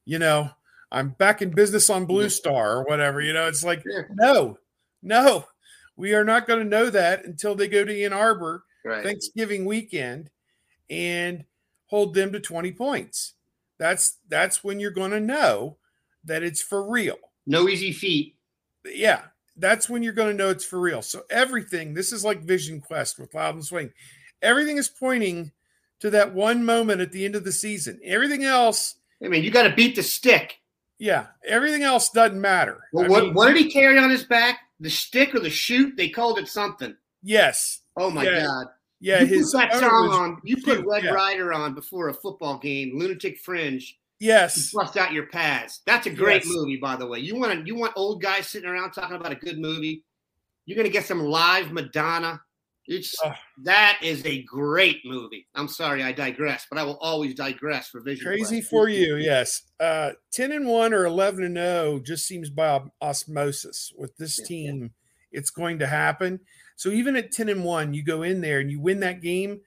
You 0.05 0.18
know, 0.18 0.50
I'm 0.92 1.11
back 1.11 1.42
in 1.42 1.50
business 1.50 1.90
on 1.90 2.07
Blue 2.07 2.29
Star 2.29 2.79
or 2.79 2.85
whatever. 2.85 3.20
You 3.20 3.33
know, 3.33 3.46
it's 3.46 3.64
like, 3.64 3.85
no, 4.12 4.59
no, 5.03 5.44
we 5.96 6.14
are 6.14 6.24
not 6.24 6.46
going 6.46 6.61
to 6.61 6.64
know 6.64 6.90
that 6.90 7.24
until 7.24 7.55
they 7.55 7.68
go 7.68 7.85
to 7.85 8.05
Ann 8.05 8.12
Arbor 8.12 8.64
right. 8.85 9.05
Thanksgiving 9.05 9.64
weekend 9.64 10.31
and 10.88 11.44
hold 11.87 12.14
them 12.14 12.33
to 12.33 12.40
20 12.40 12.72
points. 12.72 13.35
That's 13.79 14.18
that's 14.29 14.62
when 14.62 14.79
you're 14.79 14.90
going 14.90 15.12
to 15.12 15.20
know 15.20 15.76
that 16.24 16.42
it's 16.42 16.62
for 16.62 16.88
real. 16.88 17.18
No 17.46 17.68
easy 17.68 17.92
feat. 17.92 18.37
Yeah, 18.85 19.22
that's 19.57 19.88
when 19.88 20.03
you're 20.03 20.12
going 20.12 20.37
to 20.37 20.42
know 20.42 20.50
it's 20.50 20.64
for 20.64 20.81
real. 20.81 21.03
So 21.03 21.22
everything, 21.31 21.94
this 21.94 22.12
is 22.12 22.24
like 22.24 22.42
Vision 22.42 22.81
Quest 22.81 23.18
with 23.18 23.35
Louden 23.35 23.62
Swain. 23.62 23.92
Everything 24.42 24.79
is 24.79 24.88
pointing 24.88 25.53
to 26.00 26.11
that 26.11 26.35
one 26.35 26.64
moment 26.64 27.00
at 27.00 27.12
the 27.12 27.24
end 27.24 27.37
of 27.37 27.44
the 27.44 27.53
season. 27.53 28.00
Everything 28.05 28.44
else. 28.44 28.96
I 29.22 29.29
mean, 29.29 29.44
you 29.44 29.50
got 29.50 29.64
to 29.64 29.74
beat 29.74 29.96
the 29.96 30.03
stick. 30.03 30.59
Yeah, 30.98 31.26
everything 31.46 31.83
else 31.83 32.11
doesn't 32.11 32.40
matter. 32.40 32.79
Well, 32.92 33.09
what, 33.09 33.24
mean, 33.24 33.35
what 33.35 33.48
did 33.48 33.57
he 33.57 33.70
carry 33.70 33.98
on 33.98 34.11
his 34.11 34.24
back? 34.24 34.61
The 34.81 34.90
stick 34.90 35.35
or 35.35 35.40
the 35.40 35.50
shoot? 35.50 35.96
They 35.96 36.09
called 36.09 36.38
it 36.38 36.48
something. 36.48 36.94
Yes. 37.22 37.81
Oh 37.96 38.11
my 38.11 38.24
yeah. 38.24 38.44
god. 38.44 38.66
Yeah, 39.00 39.20
you 39.20 39.26
his 39.26 39.53
put 39.53 39.70
that 39.70 39.81
song 39.81 40.11
on. 40.11 40.40
You 40.44 40.59
put 40.62 40.85
Red 40.85 41.05
yeah. 41.05 41.12
Rider 41.12 41.55
on 41.55 41.74
before 41.74 42.09
a 42.09 42.14
football 42.14 42.59
game, 42.59 42.98
Lunatic 42.98 43.38
Fringe. 43.38 43.96
Yes. 44.20 44.70
Bust 44.72 44.96
out 44.98 45.12
your 45.12 45.26
pads. 45.26 45.80
That's 45.87 46.06
a 46.06 46.11
great 46.11 46.44
yes. 46.44 46.54
movie, 46.54 46.76
by 46.76 46.94
the 46.94 47.06
way. 47.06 47.18
You 47.20 47.37
want 47.37 47.59
to, 47.59 47.66
you 47.66 47.74
want 47.74 47.94
old 47.96 48.22
guys 48.22 48.46
sitting 48.46 48.68
around 48.68 48.92
talking 48.92 49.16
about 49.16 49.33
a 49.33 49.37
good 49.37 49.59
movie. 49.59 50.04
You're 50.66 50.76
gonna 50.76 50.90
get 50.90 51.06
some 51.06 51.24
live 51.24 51.72
Madonna. 51.72 52.40
It's 52.87 53.14
uh, 53.24 53.33
that 53.64 53.98
is 54.02 54.24
a 54.26 54.42
great 54.42 55.00
movie. 55.04 55.46
I'm 55.54 55.68
sorry, 55.68 56.02
I 56.02 56.12
digress, 56.12 56.66
but 56.68 56.78
I 56.78 56.83
will 56.83 56.98
always 56.98 57.35
digress 57.35 57.88
for 57.88 58.00
Vision. 58.00 58.26
Crazy 58.26 58.59
Quest. 58.59 58.70
for 58.70 58.88
you, 58.88 59.16
yes. 59.16 59.62
Uh, 59.78 60.11
Ten 60.33 60.52
and 60.52 60.66
one 60.66 60.92
or 60.92 61.06
eleven 61.06 61.44
and 61.44 61.56
zero 61.56 61.98
just 61.98 62.26
seems 62.26 62.50
by 62.50 62.83
osmosis 63.00 63.92
with 63.96 64.16
this 64.16 64.40
team. 64.42 64.92
It's 65.33 65.50
going 65.50 65.78
to 65.78 65.87
happen. 65.87 66.40
So 66.76 66.90
even 66.90 67.16
at 67.16 67.33
ten 67.33 67.48
and 67.48 67.64
one, 67.64 67.94
you 67.94 68.04
go 68.04 68.22
in 68.22 68.40
there 68.40 68.61
and 68.61 68.70
you 68.70 68.80
win 68.80 69.00
that 69.00 69.22
game. 69.22 69.61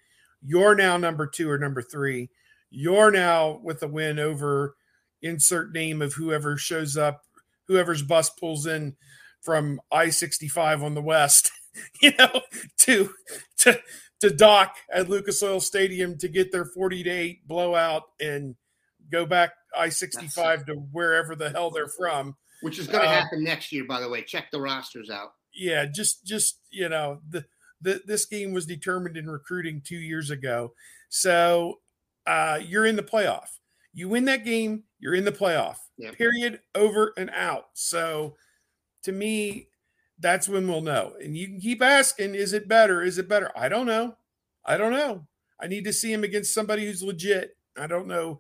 You're 0.46 0.76
now 0.76 0.98
number 0.98 1.26
two 1.26 1.50
or 1.50 1.58
number 1.58 1.82
three. 1.82 2.30
You're 2.76 3.12
now 3.12 3.60
with 3.64 3.84
a 3.84 3.88
win 3.88 4.18
over 4.18 4.76
insert 5.22 5.72
name 5.74 6.02
of 6.02 6.14
whoever 6.14 6.58
shows 6.58 6.98
up, 6.98 7.22
whoever's 7.68 8.02
bus 8.02 8.32
pulls 8.32 8.66
in 8.66 8.96
from 9.42 9.80
I 9.92 10.10
65 10.10 10.82
on 10.82 10.96
the 10.96 11.02
west. 11.02 11.52
you 12.02 12.14
know, 12.18 12.42
to 12.80 13.12
to 13.60 13.80
to 14.22 14.30
dock 14.32 14.76
at 14.92 15.08
Lucas 15.08 15.44
Oil 15.44 15.60
Stadium 15.60 16.18
to 16.18 16.28
get 16.28 16.52
their 16.52 16.66
40 16.66 17.04
to 17.04 17.10
8 17.10 17.48
blowout 17.48 18.04
and 18.20 18.56
go 19.12 19.26
back 19.28 19.52
I 19.78 19.90
65 19.90 20.66
to 20.66 20.74
wherever 20.74 21.36
the 21.36 21.52
hell 21.52 21.70
they're 21.70 21.88
from. 21.88 22.36
Which 22.62 22.80
is 22.80 22.88
going 22.88 23.04
to 23.04 23.10
uh, 23.10 23.12
happen 23.12 23.44
next 23.44 23.72
year, 23.72 23.84
by 23.84 24.00
the 24.00 24.10
way. 24.10 24.24
Check 24.24 24.50
the 24.52 24.62
rosters 24.62 25.12
out. 25.12 25.34
Yeah, 25.54 25.86
just 25.86 26.26
just 26.26 26.60
you 26.72 26.90
know 26.90 27.22
the, 27.30 27.46
the 27.82 28.02
this 28.06 28.26
game 28.26 28.52
was 28.52 28.66
determined 28.66 29.16
in 29.16 29.30
recruiting 29.30 29.82
two 29.86 29.98
years 29.98 30.32
ago, 30.32 30.74
so 31.10 31.80
uh, 32.26 32.60
you're 32.62 32.86
in 32.86 32.96
the 32.96 33.04
playoff. 33.04 33.50
You 33.94 34.10
win 34.10 34.26
that 34.26 34.46
game, 34.46 34.84
you're 35.00 35.16
in 35.16 35.26
the 35.26 35.32
playoff. 35.32 35.78
Yep. 35.98 36.18
Period. 36.18 36.60
Over 36.74 37.14
and 37.18 37.30
out. 37.30 37.66
So, 37.74 38.36
to 39.04 39.12
me, 39.12 39.68
that's 40.20 40.50
when 40.50 40.68
we'll 40.68 40.82
know. 40.82 41.14
And 41.22 41.38
you 41.38 41.48
can 41.48 41.60
keep 41.60 41.82
asking, 41.82 42.36
is 42.36 42.54
it 42.54 42.68
better? 42.68 43.04
Is 43.04 43.18
it 43.18 43.28
better? 43.28 43.52
I 43.56 43.70
don't 43.70 43.86
know. 43.86 44.16
I 44.66 44.78
don't 44.78 44.94
know. 44.94 45.28
I 45.60 45.68
need 45.68 45.84
to 45.86 45.94
see 45.94 46.12
him 46.12 46.24
against 46.24 46.54
somebody 46.54 46.86
who's 46.86 47.04
legit. 47.04 47.56
I 47.78 47.88
don't 47.88 48.08
know. 48.08 48.40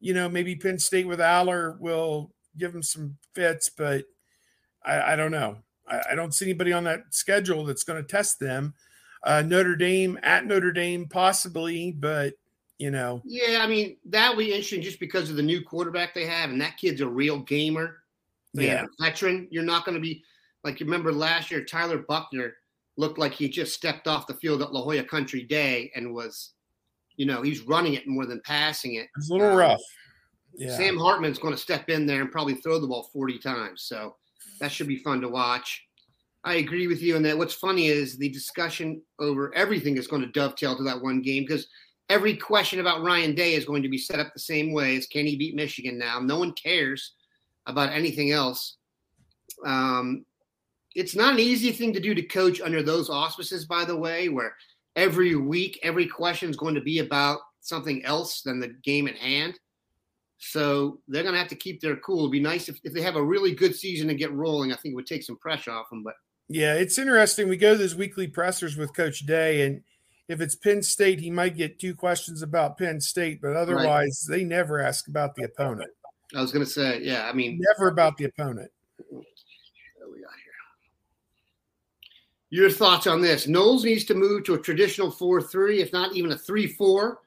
You 0.00 0.14
know, 0.14 0.28
maybe 0.28 0.56
Penn 0.56 0.78
State 0.78 1.06
with 1.06 1.18
Allar 1.18 1.78
will 1.80 2.32
give 2.56 2.74
him 2.74 2.82
some 2.82 3.16
fits, 3.34 3.68
but 3.68 4.04
I, 4.84 5.12
I 5.12 5.16
don't 5.16 5.30
know. 5.30 5.58
I, 5.88 6.00
I, 6.12 6.14
don't 6.14 6.34
see 6.34 6.46
anybody 6.46 6.72
on 6.72 6.84
that 6.84 7.02
schedule 7.10 7.64
that's 7.64 7.84
going 7.84 8.02
to 8.02 8.08
test 8.08 8.38
them. 8.38 8.74
Uh, 9.22 9.42
Notre 9.42 9.76
Dame 9.76 10.18
at 10.22 10.46
Notre 10.46 10.72
Dame, 10.72 11.06
possibly, 11.08 11.90
but 11.90 12.34
you 12.78 12.90
know. 12.90 13.22
Yeah, 13.24 13.60
I 13.62 13.66
mean 13.66 13.96
that 14.06 14.30
will 14.30 14.38
be 14.38 14.50
interesting 14.50 14.82
just 14.82 15.00
because 15.00 15.30
of 15.30 15.36
the 15.36 15.42
new 15.42 15.62
quarterback 15.62 16.14
they 16.14 16.26
have, 16.26 16.50
and 16.50 16.60
that 16.60 16.76
kid's 16.76 17.00
a 17.00 17.08
real 17.08 17.38
gamer. 17.40 17.98
Yeah, 18.52 18.84
veteran. 19.00 19.48
You're 19.50 19.64
not 19.64 19.84
going 19.84 19.96
to 19.96 20.00
be 20.00 20.22
like 20.62 20.80
you 20.80 20.86
remember 20.86 21.12
last 21.12 21.50
year, 21.50 21.64
Tyler 21.64 21.98
Buckner 21.98 22.54
looked 22.96 23.18
like 23.18 23.32
he 23.32 23.48
just 23.48 23.74
stepped 23.74 24.06
off 24.06 24.26
the 24.26 24.34
field 24.34 24.62
at 24.62 24.72
La 24.72 24.82
Jolla 24.82 25.02
Country 25.02 25.42
Day 25.42 25.90
and 25.96 26.14
was 26.14 26.52
you 27.16 27.26
know, 27.26 27.42
he's 27.42 27.62
running 27.62 27.94
it 27.94 28.06
more 28.06 28.26
than 28.26 28.40
passing 28.44 28.94
it. 28.94 29.08
It's 29.16 29.30
a 29.30 29.32
little 29.32 29.50
Um, 29.50 29.56
rough. 29.56 29.82
Yeah. 30.56 30.76
Sam 30.76 30.96
Hartman's 30.96 31.38
going 31.38 31.54
to 31.54 31.60
step 31.60 31.88
in 31.88 32.06
there 32.06 32.20
and 32.20 32.30
probably 32.30 32.54
throw 32.54 32.78
the 32.78 32.86
ball 32.86 33.08
40 33.12 33.38
times. 33.38 33.82
So 33.82 34.16
that 34.60 34.70
should 34.72 34.88
be 34.88 34.96
fun 34.96 35.20
to 35.20 35.28
watch. 35.28 35.84
I 36.44 36.54
agree 36.54 36.86
with 36.86 37.02
you. 37.02 37.16
And 37.16 37.24
that 37.24 37.38
what's 37.38 37.54
funny 37.54 37.86
is 37.86 38.16
the 38.16 38.28
discussion 38.28 39.00
over 39.18 39.54
everything 39.54 39.96
is 39.96 40.06
going 40.06 40.22
to 40.22 40.28
dovetail 40.28 40.76
to 40.76 40.82
that 40.84 41.00
one 41.00 41.22
game 41.22 41.44
because 41.44 41.66
every 42.08 42.36
question 42.36 42.80
about 42.80 43.02
Ryan 43.02 43.34
Day 43.34 43.54
is 43.54 43.64
going 43.64 43.82
to 43.82 43.88
be 43.88 43.98
set 43.98 44.20
up 44.20 44.32
the 44.32 44.40
same 44.40 44.72
way 44.72 44.96
as 44.96 45.06
can 45.06 45.26
he 45.26 45.36
beat 45.36 45.54
Michigan 45.54 45.98
now? 45.98 46.20
No 46.20 46.38
one 46.38 46.52
cares 46.52 47.12
about 47.66 47.92
anything 47.92 48.30
else. 48.30 48.76
Um, 49.64 50.24
it's 50.94 51.16
not 51.16 51.34
an 51.34 51.40
easy 51.40 51.72
thing 51.72 51.92
to 51.92 52.00
do 52.00 52.14
to 52.14 52.22
coach 52.22 52.60
under 52.60 52.82
those 52.82 53.10
auspices, 53.10 53.64
by 53.64 53.84
the 53.84 53.96
way, 53.96 54.28
where 54.28 54.54
every 54.96 55.34
week, 55.34 55.78
every 55.82 56.06
question 56.06 56.50
is 56.50 56.56
going 56.56 56.74
to 56.74 56.80
be 56.80 57.00
about 57.00 57.40
something 57.60 58.04
else 58.04 58.42
than 58.42 58.60
the 58.60 58.68
game 58.84 59.08
at 59.08 59.16
hand. 59.16 59.58
So 60.38 61.00
they're 61.08 61.22
going 61.22 61.34
to 61.34 61.38
have 61.38 61.48
to 61.48 61.56
keep 61.56 61.80
their 61.80 61.96
cool. 61.96 62.20
It'd 62.20 62.32
be 62.32 62.40
nice 62.40 62.68
if, 62.68 62.78
if 62.84 62.92
they 62.92 63.00
have 63.00 63.16
a 63.16 63.24
really 63.24 63.54
good 63.54 63.74
season 63.74 64.10
and 64.10 64.18
get 64.18 64.32
rolling. 64.32 64.72
I 64.72 64.76
think 64.76 64.92
it 64.92 64.96
would 64.96 65.06
take 65.06 65.22
some 65.22 65.38
pressure 65.38 65.70
off 65.70 65.88
them. 65.90 66.02
But 66.02 66.14
Yeah, 66.48 66.74
it's 66.74 66.98
interesting. 66.98 67.48
We 67.48 67.56
go 67.56 67.72
to 67.72 67.78
those 67.78 67.94
weekly 67.94 68.26
pressers 68.26 68.76
with 68.76 68.94
Coach 68.94 69.20
Day, 69.26 69.62
and 69.62 69.82
if 70.28 70.40
it's 70.40 70.54
Penn 70.54 70.82
State, 70.82 71.20
he 71.20 71.30
might 71.30 71.56
get 71.56 71.78
two 71.78 71.94
questions 71.94 72.42
about 72.42 72.78
Penn 72.78 73.00
State, 73.00 73.40
but 73.42 73.56
otherwise, 73.56 74.26
they 74.28 74.44
never 74.44 74.80
ask 74.80 75.08
about 75.08 75.34
the 75.34 75.44
opponent. 75.44 75.90
I 76.34 76.40
was 76.40 76.50
going 76.50 76.64
to 76.64 76.70
say, 76.70 77.00
yeah, 77.02 77.28
I 77.28 77.32
mean, 77.32 77.60
Never 77.60 77.88
about 77.88 78.16
the 78.16 78.24
opponent. 78.24 78.70
what 78.96 79.24
we 80.10 80.20
got 80.22 80.32
here. 80.32 80.52
Your 82.50 82.70
thoughts 82.70 83.06
on 83.06 83.20
this? 83.20 83.46
Knowles 83.46 83.84
needs 83.84 84.04
to 84.06 84.14
move 84.14 84.44
to 84.44 84.54
a 84.54 84.58
traditional 84.58 85.10
4 85.10 85.42
3, 85.42 85.82
if 85.82 85.92
not 85.92 86.16
even 86.16 86.32
a 86.32 86.38
3 86.38 86.66
4. 86.68 87.18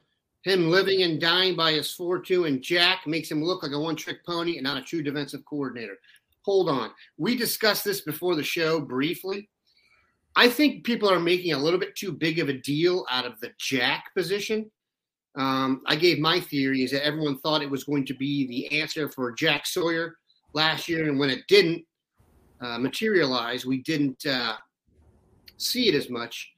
Him 0.42 0.70
living 0.70 1.02
and 1.02 1.20
dying 1.20 1.56
by 1.56 1.72
his 1.72 1.92
4 1.92 2.20
2 2.20 2.44
and 2.44 2.62
Jack 2.62 3.06
makes 3.06 3.30
him 3.30 3.42
look 3.42 3.62
like 3.62 3.72
a 3.72 3.78
one 3.78 3.96
trick 3.96 4.24
pony 4.24 4.56
and 4.56 4.64
not 4.64 4.78
a 4.78 4.82
true 4.82 5.02
defensive 5.02 5.44
coordinator. 5.44 5.98
Hold 6.42 6.68
on. 6.68 6.90
We 7.16 7.36
discussed 7.36 7.84
this 7.84 8.00
before 8.00 8.34
the 8.34 8.42
show 8.42 8.80
briefly. 8.80 9.48
I 10.38 10.48
think 10.48 10.84
people 10.84 11.10
are 11.10 11.18
making 11.18 11.52
a 11.52 11.58
little 11.58 11.80
bit 11.80 11.96
too 11.96 12.12
big 12.12 12.38
of 12.38 12.48
a 12.48 12.52
deal 12.52 13.04
out 13.10 13.26
of 13.26 13.40
the 13.40 13.50
Jack 13.58 14.14
position. 14.14 14.70
Um, 15.36 15.82
I 15.84 15.96
gave 15.96 16.20
my 16.20 16.38
theory 16.38 16.84
is 16.84 16.92
that 16.92 17.04
everyone 17.04 17.40
thought 17.40 17.60
it 17.60 17.68
was 17.68 17.82
going 17.82 18.06
to 18.06 18.14
be 18.14 18.46
the 18.46 18.80
answer 18.80 19.08
for 19.08 19.32
Jack 19.32 19.66
Sawyer 19.66 20.16
last 20.52 20.88
year, 20.88 21.08
and 21.08 21.18
when 21.18 21.28
it 21.28 21.40
didn't 21.48 21.84
uh, 22.60 22.78
materialize, 22.78 23.66
we 23.66 23.82
didn't 23.82 24.24
uh, 24.26 24.54
see 25.56 25.88
it 25.88 25.96
as 25.96 26.08
much. 26.08 26.52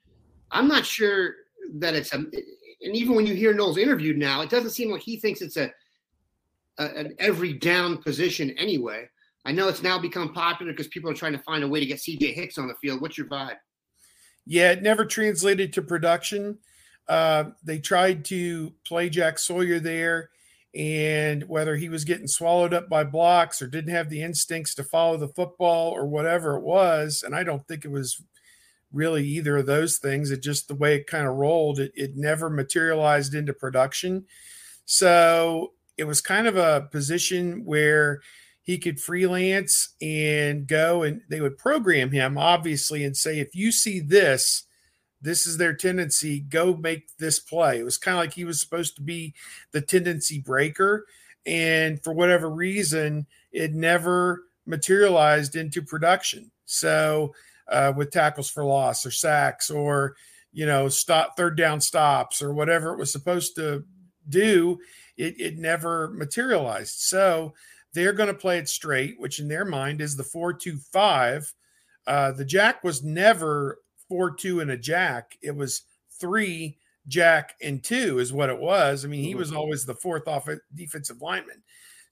I'm 0.51 0.69
not 0.69 0.85
sure 0.85 1.37
that 1.77 1.95
it's 1.95 2.13
a, 2.13 2.17
and 2.19 2.35
even 2.83 3.15
when 3.15 3.27
you 3.27 3.33
hear 3.33 3.55
Knowles 3.55 3.79
interviewed 3.79 4.19
now, 4.19 4.43
it 4.43 4.51
doesn't 4.51 4.73
seem 4.73 4.91
like 4.91 5.01
he 5.01 5.17
thinks 5.17 5.41
it's 5.41 5.57
a, 5.57 5.73
a 6.79 6.85
an 6.85 7.15
every 7.19 7.55
down 7.55 7.97
position 7.97 8.51
anyway. 8.59 9.09
I 9.47 9.53
know 9.53 9.69
it's 9.69 9.83
now 9.83 9.99
become 9.99 10.35
popular 10.35 10.73
because 10.73 10.89
people 10.89 11.11
are 11.11 11.15
trying 11.15 11.33
to 11.33 11.43
find 11.45 11.65
a 11.65 11.69
way 11.69 11.81
to 11.81 11.87
get 11.87 11.97
CJ 11.97 12.35
Hicks 12.35 12.59
on 12.59 12.69
the 12.69 12.75
field. 12.75 13.01
What's 13.01 13.17
your 13.17 13.27
vibe? 13.27 13.57
Yeah, 14.47 14.73
it 14.73 14.83
never 14.83 15.05
translated 15.05 15.73
to 15.75 15.83
production. 15.83 16.59
Uh, 17.09 17.51
they 17.65 17.79
tried 17.79 18.25
to 18.27 18.73
play 18.87 19.09
Jack 19.09 19.39
Sawyer 19.39 19.81
there, 19.81 20.31
and 20.75 21.49
whether 21.49 21.77
he 21.77 21.89
was 21.89 22.05
getting 22.05 22.29
swallowed 22.29 22.73
up 22.73 22.89
by 22.89 23.03
blocks 23.05 23.61
or 23.61 23.67
didn't 23.67 23.95
have 23.95 24.09
the 24.09 24.23
instincts 24.23 24.75
to 24.77 24.85
follow 24.85 25.17
the 25.17 25.29
football 25.29 25.91
or 25.91 26.07
whatever 26.07 26.57
it 26.57 26.63
was, 26.63 27.23
and 27.25 27.35
I 27.35 27.43
don't 27.43 27.67
think 27.67 27.85
it 27.85 27.91
was 27.91 28.23
really 28.93 29.25
either 29.25 29.59
of 29.59 29.67
those 29.67 29.99
things. 29.99 30.31
It 30.31 30.43
just 30.43 30.69
the 30.69 30.75
way 30.75 30.97
it 30.97 31.07
kind 31.07 31.27
of 31.27 31.35
rolled, 31.35 31.79
it, 31.79 31.93
it 31.95 32.17
never 32.17 32.51
materialized 32.51 33.35
into 33.35 33.53
production. 33.53 34.27
So 34.85 35.73
it 35.97 36.05
was 36.05 36.21
kind 36.21 36.47
of 36.47 36.57
a 36.57 36.89
position 36.91 37.65
where 37.65 38.21
he 38.63 38.79
could 38.79 39.01
freelance 39.01 39.95
and 40.01 40.67
go 40.67 41.03
and 41.03 41.23
they 41.29 41.41
would 41.41 41.59
program 41.59 42.11
him 42.11 42.37
obviously 42.37 43.05
and 43.05 43.17
say 43.17 43.41
if 43.41 43.55
you 43.55 43.73
see 43.73 44.01
this 44.01 44.65
this 45.23 45.47
is 45.47 45.57
their 45.57 45.75
tendency 45.75 46.41
go 46.41 46.75
make 46.77 47.17
this 47.19 47.39
play. 47.39 47.79
It 47.79 47.85
was 47.85 47.99
kind 47.99 48.17
of 48.17 48.23
like 48.23 48.33
he 48.33 48.45
was 48.45 48.61
supposed 48.61 48.97
to 48.97 49.03
be 49.03 49.35
the 49.73 49.81
tendency 49.81 50.41
breaker 50.41 51.07
and 51.47 52.03
for 52.03 52.13
whatever 52.13 52.51
reason 52.51 53.27
it 53.53 53.75
never 53.75 54.45
materialized 54.67 55.57
into 55.57 55.83
production. 55.83 56.51
So 56.65 57.35
uh, 57.69 57.93
with 57.97 58.11
tackles 58.11 58.51
for 58.51 58.65
loss 58.65 59.05
or 59.05 59.11
sacks 59.11 59.71
or 59.71 60.17
you 60.53 60.67
know 60.67 60.89
stop 60.89 61.37
third 61.37 61.57
down 61.57 61.81
stops 61.81 62.43
or 62.43 62.53
whatever 62.53 62.93
it 62.93 62.99
was 62.99 63.13
supposed 63.13 63.55
to 63.57 63.85
do 64.29 64.79
it, 65.17 65.39
it 65.39 65.59
never 65.59 66.11
materialized. 66.11 67.01
So 67.01 67.55
they're 67.95 68.13
going 68.13 68.29
to 68.29 68.35
play 68.35 68.59
it 68.59 68.69
straight, 68.69 69.19
which 69.19 69.41
in 69.41 69.49
their 69.49 69.65
mind 69.65 70.01
is 70.01 70.17
the 70.17 70.25
4 70.25 70.53
2 70.55 70.79
5. 70.79 71.55
Uh, 72.07 72.33
the 72.33 72.45
jack 72.45 72.83
was 72.83 73.03
never 73.03 73.79
4 74.09 74.35
2 74.35 74.61
and 74.61 74.71
a 74.71 74.77
jack. 74.77 75.37
It 75.43 75.55
was 75.55 75.83
three 76.21 76.79
jack 77.09 77.55
and 77.63 77.83
two, 77.83 78.19
is 78.19 78.33
what 78.33 78.51
it 78.51 78.59
was. 78.59 79.05
I 79.05 79.09
mean, 79.09 79.25
he 79.25 79.35
was 79.35 79.53
always 79.53 79.85
the 79.85 79.95
fourth 79.95 80.29
off 80.29 80.49
defensive 80.75 81.23
lineman. 81.23 81.63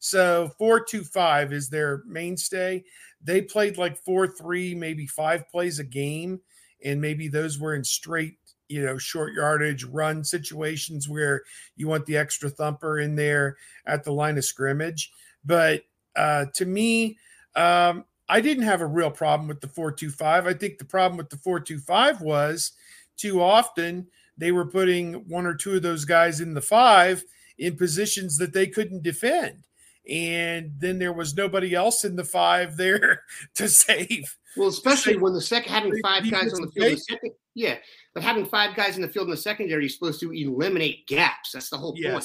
So 0.00 0.52
425 0.58 1.52
is 1.52 1.68
their 1.68 2.02
mainstay. 2.06 2.84
They 3.22 3.42
played 3.42 3.78
like 3.78 3.98
4 3.98 4.28
3, 4.28 4.74
maybe 4.74 5.06
five 5.06 5.48
plays 5.48 5.78
a 5.78 5.84
game. 5.84 6.40
And 6.84 7.00
maybe 7.00 7.26
those 7.26 7.58
were 7.58 7.74
in 7.74 7.82
straight, 7.82 8.36
you 8.68 8.84
know, 8.84 8.98
short 8.98 9.32
yardage 9.32 9.84
run 9.84 10.22
situations 10.22 11.08
where 11.08 11.42
you 11.74 11.88
want 11.88 12.06
the 12.06 12.16
extra 12.16 12.48
thumper 12.48 13.00
in 13.00 13.16
there 13.16 13.56
at 13.86 14.04
the 14.04 14.12
line 14.12 14.38
of 14.38 14.44
scrimmage. 14.44 15.10
But 15.48 15.82
uh, 16.14 16.44
to 16.54 16.66
me, 16.66 17.18
um, 17.56 18.04
I 18.28 18.40
didn't 18.40 18.64
have 18.64 18.82
a 18.82 18.86
real 18.86 19.10
problem 19.10 19.48
with 19.48 19.60
the 19.60 19.68
425. 19.68 20.46
I 20.46 20.52
think 20.52 20.78
the 20.78 20.84
problem 20.84 21.16
with 21.16 21.30
the 21.30 21.38
425 21.38 22.20
was 22.20 22.72
too 23.16 23.42
often 23.42 24.06
they 24.36 24.52
were 24.52 24.66
putting 24.66 25.14
one 25.28 25.46
or 25.46 25.54
two 25.54 25.74
of 25.76 25.82
those 25.82 26.04
guys 26.04 26.40
in 26.40 26.54
the 26.54 26.60
five 26.60 27.24
in 27.58 27.76
positions 27.76 28.36
that 28.38 28.52
they 28.52 28.66
couldn't 28.68 29.02
defend. 29.02 29.64
And 30.08 30.72
then 30.78 30.98
there 30.98 31.12
was 31.12 31.36
nobody 31.36 31.74
else 31.74 32.04
in 32.04 32.14
the 32.14 32.24
five 32.24 32.76
there 32.76 33.22
to 33.56 33.68
save. 33.68 34.36
Well, 34.56 34.68
especially 34.68 35.16
when 35.16 35.32
the 35.32 35.40
second 35.40 35.72
having 35.72 35.98
five 36.02 36.30
guys 36.30 36.52
on 36.54 36.62
the 36.62 36.70
field. 36.70 36.92
the 36.92 37.00
second, 37.00 37.32
yeah, 37.54 37.76
but 38.14 38.22
having 38.22 38.46
five 38.46 38.76
guys 38.76 38.96
in 38.96 39.02
the 39.02 39.08
field 39.08 39.26
in 39.26 39.32
the 39.32 39.36
secondary, 39.36 39.82
you're 39.84 39.90
supposed 39.90 40.20
to 40.20 40.32
eliminate 40.32 41.06
gaps. 41.06 41.52
That's 41.52 41.70
the 41.70 41.76
whole 41.78 41.92
point. 41.92 42.24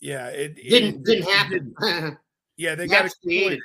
Yeah. 0.00 0.28
It, 0.28 0.56
it- 0.58 0.70
Didn't 0.70 1.04
didn't 1.04 1.28
it 1.28 1.30
happen. 1.30 2.18
Yeah, 2.56 2.74
they 2.74 2.86
got 2.86 3.06
exploited. 3.06 3.60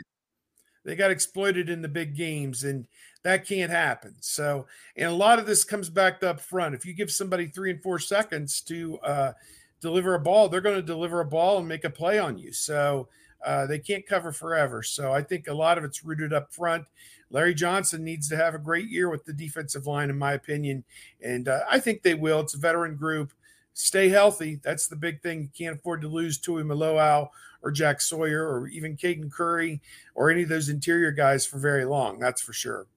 They 0.84 0.96
got 0.96 1.12
exploited 1.12 1.70
in 1.70 1.82
the 1.82 1.88
big 1.88 2.16
games, 2.16 2.64
and 2.64 2.88
that 3.24 3.48
can't 3.48 3.72
happen. 3.72 4.16
So, 4.20 4.66
and 4.96 5.10
a 5.10 5.16
lot 5.16 5.40
of 5.40 5.46
this 5.46 5.64
comes 5.64 5.90
back 5.90 6.24
up 6.24 6.42
front. 6.42 6.76
If 6.76 6.86
you 6.86 6.94
give 6.94 7.12
somebody 7.12 7.48
three 7.48 7.72
and 7.72 7.82
four 7.82 8.00
seconds 8.00 8.62
to 8.62 8.98
uh, 9.00 9.34
deliver 9.80 10.16
a 10.16 10.20
ball, 10.20 10.50
they're 10.50 10.62
going 10.62 10.76
to 10.76 10.82
deliver 10.82 11.22
a 11.22 11.26
ball 11.26 11.60
and 11.60 11.68
make 11.68 11.84
a 11.84 11.90
play 11.90 12.18
on 12.18 12.38
you. 12.38 12.52
So 12.52 13.10
uh, 13.46 13.68
they 13.68 13.80
can't 13.80 14.06
cover 14.06 14.32
forever. 14.32 14.82
So 14.82 15.14
I 15.14 15.22
think 15.22 15.48
a 15.48 15.54
lot 15.54 15.78
of 15.78 15.84
it's 15.84 16.04
rooted 16.04 16.34
up 16.34 16.52
front. 16.52 16.86
Larry 17.30 17.54
Johnson 17.54 18.04
needs 18.04 18.28
to 18.30 18.36
have 18.36 18.56
a 18.56 18.60
great 18.60 18.90
year 18.90 19.10
with 19.10 19.24
the 19.24 19.34
defensive 19.34 19.88
line, 19.88 20.10
in 20.10 20.18
my 20.18 20.34
opinion, 20.34 20.84
and 21.24 21.48
uh, 21.48 21.62
I 21.70 21.80
think 21.80 22.02
they 22.02 22.14
will. 22.14 22.42
It's 22.42 22.56
a 22.56 22.58
veteran 22.58 22.98
group. 22.98 23.32
Stay 23.74 24.10
healthy. 24.10 24.60
That's 24.62 24.88
the 24.88 24.98
big 24.98 25.22
thing. 25.22 25.44
You 25.44 25.50
can't 25.58 25.80
afford 25.80 26.02
to 26.02 26.10
lose 26.10 26.38
Tuimoloau 26.42 27.30
or 27.63 27.71
Jack 27.71 28.02
Sawyer 28.02 28.47
or 28.47 28.67
even 28.67 28.97
Caden 28.97 29.32
Curry 29.32 29.82
or 30.15 30.30
any 30.32 30.43
of 30.43 30.50
those 30.50 30.69
interior 30.69 31.12
guys 31.12 31.45
for 31.45 31.60
very 31.60 31.86
long. 31.86 32.19
That's 32.19 32.41
for 32.41 32.54
sure. 32.54 32.88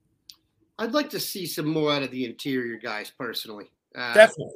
I'd 0.78 0.92
like 0.92 1.10
to 1.10 1.20
see 1.20 1.46
some 1.46 1.66
more 1.66 1.92
out 1.92 2.02
of 2.02 2.10
the 2.10 2.24
interior 2.24 2.78
guys 2.78 3.10
personally. 3.16 3.70
Uh, 3.94 4.12
Definitely. 4.12 4.54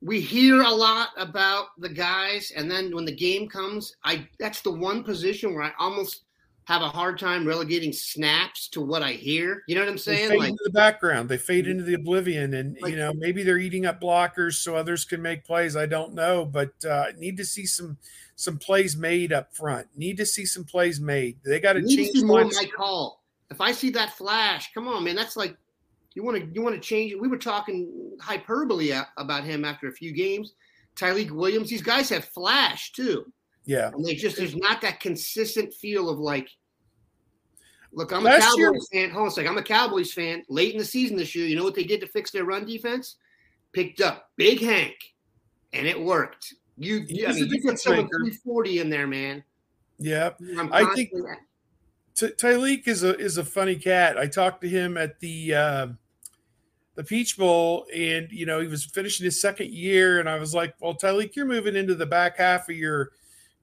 we 0.00 0.20
hear 0.20 0.62
a 0.62 0.70
lot 0.70 1.08
about 1.16 1.68
the 1.78 1.88
guys, 1.88 2.52
and 2.54 2.70
then 2.70 2.94
when 2.94 3.04
the 3.04 3.14
game 3.14 3.48
comes, 3.48 3.96
I 4.04 4.28
that's 4.38 4.60
the 4.60 4.70
one 4.70 5.02
position 5.02 5.54
where 5.54 5.64
I 5.64 5.72
almost 5.78 6.25
have 6.66 6.82
a 6.82 6.88
hard 6.88 7.16
time 7.18 7.46
relegating 7.46 7.92
snaps 7.92 8.66
to 8.68 8.80
what 8.80 9.00
I 9.02 9.12
hear. 9.12 9.62
You 9.68 9.76
know 9.76 9.82
what 9.82 9.88
I'm 9.88 9.94
They 9.94 10.00
saying? 10.00 10.28
fade 10.30 10.38
Like, 10.40 10.48
into 10.50 10.64
the 10.64 10.70
background. 10.70 11.28
They 11.28 11.38
fade 11.38 11.68
into 11.68 11.84
the 11.84 11.94
oblivion, 11.94 12.54
and 12.54 12.76
Like- 12.80 12.90
you 12.90 12.96
know 12.98 13.12
maybe 13.14 13.42
they're 13.44 13.58
eating 13.58 13.86
up 13.86 14.00
blockers 14.00 14.54
so 14.54 14.74
others 14.76 15.04
can 15.04 15.22
make 15.22 15.44
plays. 15.44 15.76
I 15.76 15.86
don't 15.86 16.12
know, 16.14 16.44
but 16.44 16.72
uh, 16.84 17.06
need 17.16 17.36
to 17.38 17.44
see 17.44 17.66
some 17.66 17.96
some 18.34 18.58
plays 18.58 18.96
made 18.96 19.32
up 19.32 19.54
front. 19.54 19.86
Need 19.96 20.16
to 20.18 20.26
see 20.26 20.44
some 20.44 20.64
plays 20.64 21.00
made. 21.00 21.38
They 21.44 21.58
got 21.60 21.74
to 21.74 21.86
change. 21.86 22.20
more. 22.22 22.44
Mike 22.44 22.74
Hall. 22.76 23.22
If 23.50 23.60
I 23.60 23.70
see 23.72 23.90
that 23.90 24.10
flash, 24.16 24.72
come 24.74 24.88
on, 24.88 25.04
man, 25.04 25.14
that's 25.14 25.36
like 25.36 25.56
you 26.14 26.24
want 26.24 26.36
to 26.42 26.50
you 26.52 26.62
want 26.62 26.74
to 26.74 26.80
change 26.80 27.12
it. 27.12 27.20
We 27.20 27.28
were 27.28 27.38
talking 27.38 28.16
hyperbole 28.20 28.92
about 29.16 29.44
him 29.44 29.64
after 29.64 29.86
a 29.86 29.92
few 29.92 30.12
games. 30.12 30.54
Tyleik 30.96 31.30
Williams, 31.30 31.70
these 31.70 31.82
guys 31.82 32.08
have 32.08 32.24
flash 32.24 32.90
too. 32.90 33.30
Yeah, 33.66 33.90
And 33.92 34.04
they 34.04 34.14
just 34.14 34.36
there's 34.36 34.54
not 34.54 34.80
that 34.82 35.00
consistent 35.00 35.74
feel 35.74 36.08
of 36.08 36.18
like, 36.20 36.48
look, 37.92 38.12
I'm 38.12 38.24
a 38.26 38.38
Cowboys 38.38 38.56
year- 38.58 38.72
fan. 38.92 39.10
Hold 39.10 39.22
on 39.22 39.28
a 39.28 39.30
second. 39.32 39.50
I'm 39.50 39.58
a 39.58 39.62
Cowboys 39.62 40.12
fan. 40.12 40.44
Late 40.48 40.72
in 40.72 40.78
the 40.78 40.84
season 40.84 41.16
this 41.16 41.34
year, 41.34 41.46
you 41.46 41.56
know 41.56 41.64
what 41.64 41.74
they 41.74 41.84
did 41.84 42.00
to 42.00 42.06
fix 42.06 42.30
their 42.30 42.44
run 42.44 42.64
defense? 42.64 43.16
Picked 43.72 44.00
up 44.00 44.30
Big 44.36 44.60
Hank 44.60 44.94
and 45.72 45.86
it 45.86 46.00
worked. 46.00 46.54
You, 46.78 47.04
you 47.08 47.26
I 47.26 47.32
mean, 47.32 47.48
you 47.48 47.62
put 47.62 47.80
someone 47.80 48.06
340 48.06 48.78
in 48.80 48.88
there, 48.90 49.06
man. 49.06 49.42
Yeah. 49.98 50.30
I'm 50.58 50.70
think- 50.94 51.10
T- 52.14 52.28
Tyleik 52.28 52.88
is 52.88 53.02
a 53.02 53.14
is 53.18 53.36
a 53.36 53.44
funny 53.44 53.76
cat. 53.76 54.16
I 54.16 54.26
talked 54.26 54.62
to 54.62 54.68
him 54.68 54.96
at 54.96 55.20
the 55.20 55.54
uh, 55.54 55.86
the 56.94 57.04
Peach 57.04 57.36
Bowl, 57.36 57.86
and 57.94 58.26
you 58.32 58.46
know 58.46 58.58
he 58.60 58.68
was 58.68 58.86
finishing 58.86 59.24
his 59.26 59.38
second 59.38 59.70
year, 59.70 60.18
and 60.18 60.26
I 60.26 60.38
was 60.38 60.54
like, 60.54 60.74
"Well, 60.80 60.94
Tyleik, 60.94 61.36
you're 61.36 61.44
moving 61.44 61.76
into 61.76 61.94
the 61.94 62.06
back 62.06 62.38
half 62.38 62.70
of 62.70 62.76
your 62.76 63.10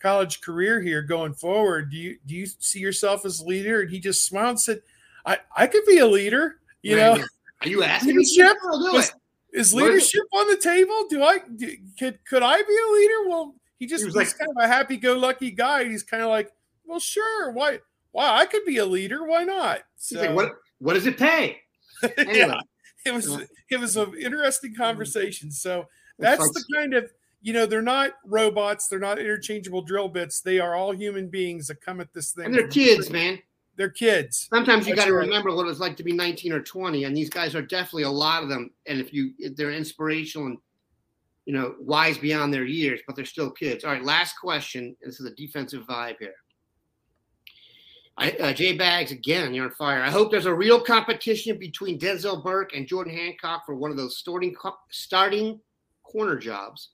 college 0.04 0.42
career 0.42 0.82
here 0.82 1.02
going 1.02 1.34
forward. 1.34 1.89
Do 1.89 1.98
you 1.98 2.18
do 2.26 2.36
you 2.36 2.46
see 2.46 2.80
yourself 2.80 3.26
as 3.26 3.39
a 3.39 3.46
leader?" 3.46 3.82
And 3.82 3.89
he 3.89 4.00
just 4.00 4.28
smiled 4.28 4.50
and 4.50 4.60
said, 4.60 4.82
"I 5.26 5.39
I 5.56 5.68
could 5.68 5.86
be 5.86 5.98
a 6.00 6.08
leader. 6.08 6.60
You 6.82 6.98
know, 6.98 7.16
Man, 7.16 7.26
are 7.62 7.68
you 7.70 7.84
asking? 7.84 8.18
Leadership 8.18 8.58
I'll 8.66 8.80
do 8.80 8.98
was- 8.98 9.10
it. 9.10 9.16
is 9.58 9.74
What 9.74 9.84
is 9.84 9.89
it? 9.89 9.94
leadership 9.94 10.24
on 10.34 10.48
the 10.50 10.58
table? 10.58 11.08
Do 11.10 11.24
I 11.24 11.39
do, 11.56 11.76
could 11.98 12.20
could 12.26 12.44
I 12.44 12.58
be 12.58 12.78
a 12.88 12.92
leader? 12.94 13.30
Well, 13.30 13.56
he 13.80 13.88
just 13.88 14.02
He 14.02 14.06
was 14.06 14.16
was 14.16 14.28
like- 14.30 14.38
kind 14.38 14.52
of 14.58 14.63
a 14.63 14.68
happy-go-lucky 14.68 15.52
guy. 15.52 15.86
He's 15.86 16.04
kind 16.04 16.22
of 16.22 16.30
like, 16.30 16.52
well, 16.86 17.00
sure, 17.00 17.52
why 17.52 17.80
why 18.12 18.38
I 18.39 18.46
could 18.46 18.66
be 18.66 18.78
a 18.78 18.86
leader? 18.86 19.26
Why 19.26 19.44
not? 19.44 19.82
He's 19.98 20.20
like, 20.20 20.36
what 20.36 20.52
what 20.80 20.94
does 20.94 21.08
it 21.08 21.18
pay? 21.18 21.60
Anyway. 22.18 22.38
yeah, 22.38 22.60
it 23.06 23.13
was 23.13 23.28
it 23.70 23.80
was 23.80 23.96
an 23.96 24.13
interesting 24.20 24.72
mm-hmm. 24.72 24.82
conversation. 24.82 25.52
So 25.52 25.88
that's 26.20 26.50
the 26.52 26.63
kind 26.76 26.94
of 26.94 27.10
you 27.43 27.51
know 27.51 27.65
they're 27.65 27.82
not 27.82 28.13
robots, 28.25 28.88
they're 28.88 28.99
not 28.99 29.19
interchangeable 29.19 29.82
drill 29.82 30.08
bits. 30.08 30.41
They 30.41 30.60
are 30.60 30.75
all 30.75 30.93
human 30.93 31.27
beings 31.27 31.67
that 31.67 31.82
come 31.82 31.99
at 31.99 32.13
this 32.13 32.32
thing. 32.32 32.45
and 32.45 32.53
they're 32.53 32.67
kids, 32.67 33.10
man. 33.10 33.38
They're 33.75 33.89
kids. 33.89 34.47
Sometimes 34.49 34.88
you 34.88 34.95
got 34.95 35.06
to 35.06 35.13
right. 35.13 35.25
remember 35.25 35.53
what 35.53 35.67
it's 35.67 35.79
like 35.79 35.97
to 35.97 36.03
be 36.03 36.13
19 36.13 36.53
or 36.53 36.62
20, 36.62 37.03
and 37.03 37.17
these 37.17 37.29
guys 37.29 37.53
are 37.53 37.62
definitely 37.62 38.03
a 38.03 38.10
lot 38.10 38.43
of 38.43 38.49
them. 38.49 38.71
And 38.88 38.99
if 38.99 39.12
you, 39.12 39.32
if 39.39 39.56
they're 39.56 39.71
inspirational 39.71 40.47
and 40.47 40.58
you 41.45 41.53
know 41.53 41.75
wise 41.79 42.17
beyond 42.17 42.53
their 42.53 42.63
years, 42.63 43.01
but 43.06 43.15
they're 43.15 43.25
still 43.25 43.51
kids. 43.51 43.84
All 43.84 43.91
right, 43.91 44.03
last 44.03 44.36
question. 44.39 44.95
This 45.03 45.19
is 45.19 45.25
a 45.25 45.36
defensive 45.36 45.84
vibe 45.84 46.15
here. 46.19 46.36
I, 48.15 48.32
uh, 48.32 48.53
Jay 48.53 48.77
Bags 48.77 49.12
again, 49.12 49.53
you're 49.53 49.65
on 49.65 49.71
fire. 49.71 50.01
I 50.01 50.12
hope 50.12 50.32
there's 50.32 50.45
a 50.45 50.53
real 50.53 50.79
competition 50.79 51.58
between 51.58 51.99
Denzel 51.99 52.43
Burke 52.43 52.73
and 52.73 52.88
Jordan 52.88 53.17
Hancock 53.17 53.65
for 53.65 53.75
one 53.75 53.91
of 53.91 53.97
those 53.97 54.17
starting 54.17 54.56
starting 54.91 55.60
corner 56.03 56.38
jobs, 56.38 56.91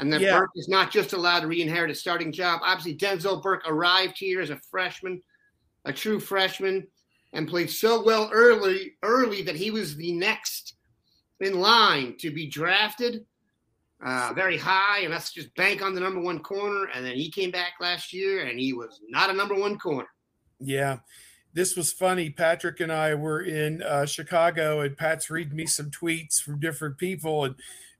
and 0.00 0.12
that 0.12 0.20
Yeah. 0.20 0.38
Burke 0.38 0.50
is 0.56 0.68
not 0.68 0.90
just 0.90 1.12
allowed 1.12 1.40
to 1.40 1.46
re-inherit 1.46 1.90
a 1.90 1.94
starting 1.94 2.32
job. 2.32 2.60
Obviously, 2.64 2.96
Denzel 2.96 3.42
Burke 3.42 3.62
arrived 3.66 4.18
here 4.18 4.40
as 4.40 4.50
a 4.50 4.60
freshman, 4.70 5.22
a 5.84 5.92
true 5.92 6.18
freshman, 6.18 6.86
and 7.32 7.46
played 7.46 7.70
so 7.70 8.02
well 8.02 8.30
early, 8.32 8.96
early 9.02 9.42
that 9.42 9.56
he 9.56 9.70
was 9.70 9.96
the 9.96 10.12
next 10.12 10.74
in 11.38 11.60
line 11.60 12.16
to 12.18 12.30
be 12.30 12.46
drafted 12.46 13.24
uh, 14.04 14.32
very 14.34 14.56
high, 14.56 15.00
and 15.00 15.10
let's 15.10 15.32
just 15.32 15.54
bank 15.54 15.82
on 15.82 15.94
the 15.94 16.00
number 16.00 16.20
one 16.20 16.38
corner. 16.38 16.88
And 16.94 17.04
then 17.04 17.16
he 17.16 17.30
came 17.30 17.50
back 17.50 17.74
last 17.80 18.12
year, 18.12 18.46
and 18.46 18.58
he 18.58 18.72
was 18.72 19.00
not 19.08 19.30
a 19.30 19.34
number 19.34 19.54
one 19.54 19.78
corner. 19.78 20.08
Yeah. 20.58 20.98
This 21.52 21.76
was 21.76 21.92
funny. 21.92 22.30
Patrick 22.30 22.80
and 22.80 22.92
I 22.92 23.14
were 23.14 23.42
in 23.42 23.82
uh, 23.82 24.06
Chicago, 24.06 24.80
and 24.80 24.96
Pat's 24.96 25.28
reading 25.30 25.56
me 25.56 25.66
some 25.66 25.90
tweets 25.90 26.40
from 26.40 26.60
different 26.60 26.96
people, 26.96 27.44
and 27.44 27.56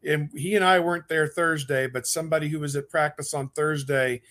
and 0.06 0.30
he 0.34 0.54
and 0.54 0.64
I 0.64 0.80
weren't 0.80 1.08
there 1.08 1.26
Thursday, 1.26 1.86
but 1.86 2.06
somebody 2.06 2.48
who 2.48 2.60
was 2.60 2.76
at 2.76 2.88
practice 2.88 3.34
on 3.34 3.50
Thursday 3.50 4.22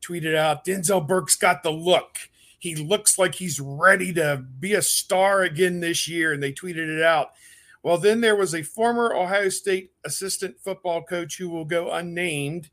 tweeted 0.00 0.34
out, 0.34 0.64
"Denzel 0.64 1.06
Burke's 1.06 1.36
got 1.36 1.62
the 1.62 1.70
look. 1.70 2.18
He 2.58 2.74
looks 2.74 3.18
like 3.18 3.36
he's 3.36 3.60
ready 3.60 4.12
to 4.14 4.44
be 4.58 4.74
a 4.74 4.82
star 4.82 5.42
again 5.42 5.80
this 5.80 6.08
year." 6.08 6.32
And 6.32 6.42
they 6.42 6.52
tweeted 6.52 6.88
it 6.88 7.02
out. 7.02 7.30
Well, 7.82 7.98
then 7.98 8.20
there 8.20 8.36
was 8.36 8.54
a 8.54 8.62
former 8.62 9.14
Ohio 9.14 9.48
State 9.48 9.92
assistant 10.04 10.58
football 10.60 11.02
coach 11.02 11.38
who 11.38 11.48
will 11.48 11.64
go 11.64 11.92
unnamed, 11.92 12.70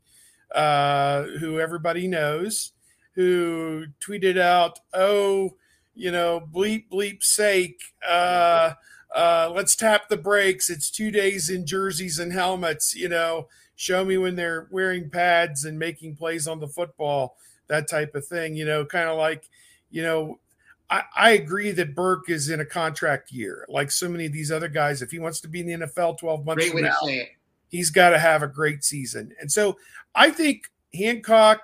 uh, 0.54 1.22
who 1.40 1.60
everybody 1.60 2.08
knows, 2.08 2.72
who 3.14 3.86
tweeted 4.00 4.38
out, 4.38 4.80
"Oh." 4.92 5.56
you 5.96 6.12
know, 6.12 6.40
bleep 6.40 6.88
bleep 6.90 7.22
sake, 7.22 7.80
uh, 8.06 8.74
uh, 9.16 9.50
let's 9.54 9.74
tap 9.74 10.08
the 10.08 10.16
brakes. 10.16 10.68
It's 10.68 10.90
two 10.90 11.10
days 11.10 11.48
in 11.48 11.66
jerseys 11.66 12.18
and 12.18 12.32
helmets. 12.32 12.94
You 12.94 13.08
know, 13.08 13.48
show 13.74 14.04
me 14.04 14.18
when 14.18 14.36
they're 14.36 14.68
wearing 14.70 15.08
pads 15.08 15.64
and 15.64 15.78
making 15.78 16.16
plays 16.16 16.46
on 16.46 16.60
the 16.60 16.68
football, 16.68 17.38
that 17.68 17.88
type 17.88 18.14
of 18.14 18.26
thing. 18.26 18.54
You 18.54 18.66
know, 18.66 18.84
kind 18.84 19.08
of 19.08 19.16
like, 19.16 19.48
you 19.90 20.02
know, 20.02 20.38
I, 20.90 21.02
I 21.16 21.30
agree 21.30 21.70
that 21.72 21.94
Burke 21.94 22.28
is 22.28 22.50
in 22.50 22.60
a 22.60 22.66
contract 22.66 23.32
year, 23.32 23.64
like 23.70 23.90
so 23.90 24.06
many 24.06 24.26
of 24.26 24.32
these 24.32 24.52
other 24.52 24.68
guys. 24.68 25.00
If 25.00 25.10
he 25.10 25.18
wants 25.18 25.40
to 25.40 25.48
be 25.48 25.60
in 25.60 25.80
the 25.80 25.86
NFL 25.86 26.18
twelve 26.18 26.44
months 26.44 26.70
Great 26.70 26.84
now, 26.84 26.90
to 26.90 27.06
say 27.06 27.18
it. 27.20 27.28
he's 27.68 27.88
got 27.88 28.10
to 28.10 28.18
have 28.18 28.42
a 28.42 28.48
great 28.48 28.84
season. 28.84 29.32
And 29.40 29.50
so 29.50 29.78
I 30.14 30.28
think 30.28 30.64
Hancock, 30.94 31.62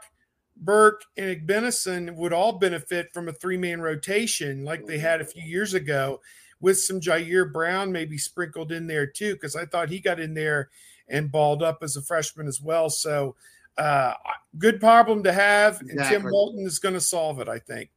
Burke, 0.56 1.02
and 1.18 1.46
Benison 1.46 2.16
would 2.16 2.32
all 2.32 2.52
benefit 2.52 3.12
from 3.12 3.28
a 3.28 3.32
three 3.32 3.58
man 3.58 3.82
rotation 3.82 4.64
like 4.64 4.86
they 4.86 4.98
had 4.98 5.20
a 5.20 5.26
few 5.26 5.42
years 5.42 5.74
ago 5.74 6.18
with 6.62 6.80
some 6.80 6.98
Jyaire 7.00 7.52
Brown 7.52 7.92
maybe 7.92 8.16
sprinkled 8.16 8.72
in 8.72 8.86
there 8.86 9.06
too, 9.06 9.34
because 9.34 9.54
I 9.54 9.66
thought 9.66 9.90
he 9.90 9.98
got 10.00 10.18
in 10.18 10.32
there 10.32 10.70
and 11.08 11.30
balled 11.30 11.62
up 11.62 11.82
as 11.82 11.96
a 11.96 12.02
freshman 12.02 12.46
as 12.46 12.62
well. 12.62 12.88
So, 12.88 13.36
uh, 13.76 14.14
good 14.58 14.80
problem 14.80 15.22
to 15.24 15.32
have. 15.32 15.80
And 15.80 15.90
Tim 15.90 15.98
Exactly. 15.98 16.30
Walton 16.32 16.64
is 16.66 16.78
going 16.78 16.94
to 16.94 17.00
solve 17.00 17.40
it, 17.40 17.48
I 17.48 17.58
think. 17.58 17.90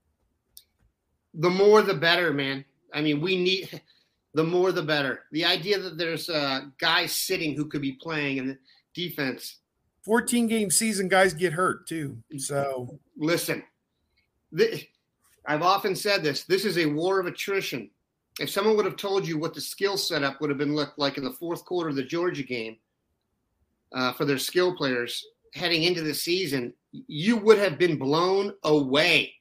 the 1.34 1.50
more 1.50 1.82
the 1.82 1.94
better, 1.94 2.34
man. 2.34 2.66
I 2.94 3.02
mean, 3.02 3.22
we 3.22 3.36
need 3.36 3.82
the 4.34 4.44
more 4.44 4.72
the 4.72 4.82
better. 4.82 5.24
The 5.32 5.46
idea 5.46 5.80
that 5.80 5.98
there's 5.98 6.30
uh, 6.30 6.62
guys 6.80 7.12
sitting 7.12 7.56
who 7.56 7.66
could 7.68 7.82
be 7.82 7.94
playing 7.94 8.38
in 8.38 8.48
the 8.48 8.58
defense. 8.94 9.60
14 10.04 10.48
game 10.48 10.72
season, 10.72 11.08
guys 11.08 11.34
get 11.34 11.52
hurt 11.54 11.88
too. 11.88 12.18
So, 12.38 13.00
Listen, 13.18 13.64
th- 14.58 14.88
I've 15.48 15.62
often 15.62 15.96
said 15.96 16.24
this. 16.24 16.44
This 16.44 16.64
is 16.66 16.78
a 16.78 16.86
war 16.86 17.20
of 17.20 17.26
attrition. 17.28 17.90
If 18.40 18.50
someone 18.50 18.76
would 18.76 18.86
have 18.86 18.98
told 18.98 19.28
you 19.28 19.38
what 19.38 19.54
the 19.54 19.62
skill 19.62 19.98
setup 19.98 20.42
would 20.42 20.50
have 20.50 20.60
been 20.60 20.76
looked 20.76 21.00
like 21.00 21.18
in 21.18 21.24
the 21.24 21.32
fourth 21.32 21.64
quarter 21.64 21.90
of 21.90 21.96
the 21.96 22.04
Georgia 22.04 22.44
game 22.44 22.78
uh, 23.94 24.12
for 24.14 24.26
their 24.26 24.38
skill 24.38 24.76
players 24.76 25.26
heading 25.54 25.84
into 25.84 26.02
the 26.02 26.14
season, 26.14 26.74
you 26.92 27.38
would 27.38 27.58
have 27.58 27.78
been 27.78 27.98
blown 27.98 28.54
away. 28.64 29.34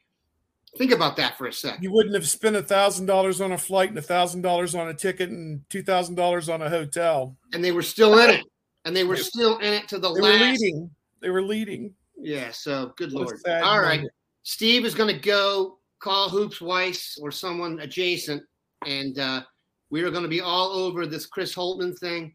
Think 0.76 0.92
about 0.92 1.16
that 1.16 1.38
for 1.38 1.46
a 1.46 1.52
second. 1.52 1.83
you 1.83 1.92
wouldn't 1.92 2.14
have 2.14 2.28
spent 2.28 2.57
a 2.57 2.62
thousand 2.62 3.07
dollars 3.07 3.40
on 3.40 3.52
a 3.52 3.59
flight 3.59 3.90
and 3.90 3.98
a 3.98 4.02
thousand 4.02 4.42
dollars 4.42 4.74
on 4.74 4.88
a 4.88 4.94
ticket 4.94 5.30
and 5.30 5.62
two 5.70 5.83
thousand 5.83 6.16
dollars 6.16 6.48
on 6.48 6.62
a 6.62 6.68
hotel. 6.68 7.37
And 7.52 7.62
they 7.64 7.72
were 7.72 7.83
still 7.83 8.18
in 8.18 8.30
it. 8.30 8.44
And 8.85 8.94
they 8.94 9.04
were 9.04 9.16
still 9.16 9.59
in 9.59 9.72
it 9.72 9.88
to 9.88 9.98
the 9.98 10.12
They 10.12 10.20
were 10.20 10.28
leading. 10.28 10.90
They 11.20 11.30
were 11.30 11.42
leading. 11.42 11.94
Yeah, 12.18 12.50
so 12.50 12.92
good 12.96 13.12
lord. 13.12 13.40
All 13.46 13.80
right. 13.80 13.98
moment. 14.00 14.12
Steve 14.42 14.85
is 14.85 14.94
going 14.94 15.14
to 15.14 15.20
go 15.20 15.78
call 16.00 16.28
Hoops 16.28 16.61
Weiss 16.61 17.18
or 17.20 17.30
someone 17.30 17.80
adjacent, 17.80 18.42
and 18.86 19.18
uh, 19.18 19.42
we 19.90 20.02
are 20.02 20.10
going 20.10 20.22
to 20.22 20.28
be 20.28 20.40
all 20.40 20.70
over 20.70 21.06
this 21.06 21.26
Chris 21.26 21.54
Holtmann 21.54 21.98
thing. 21.98 22.34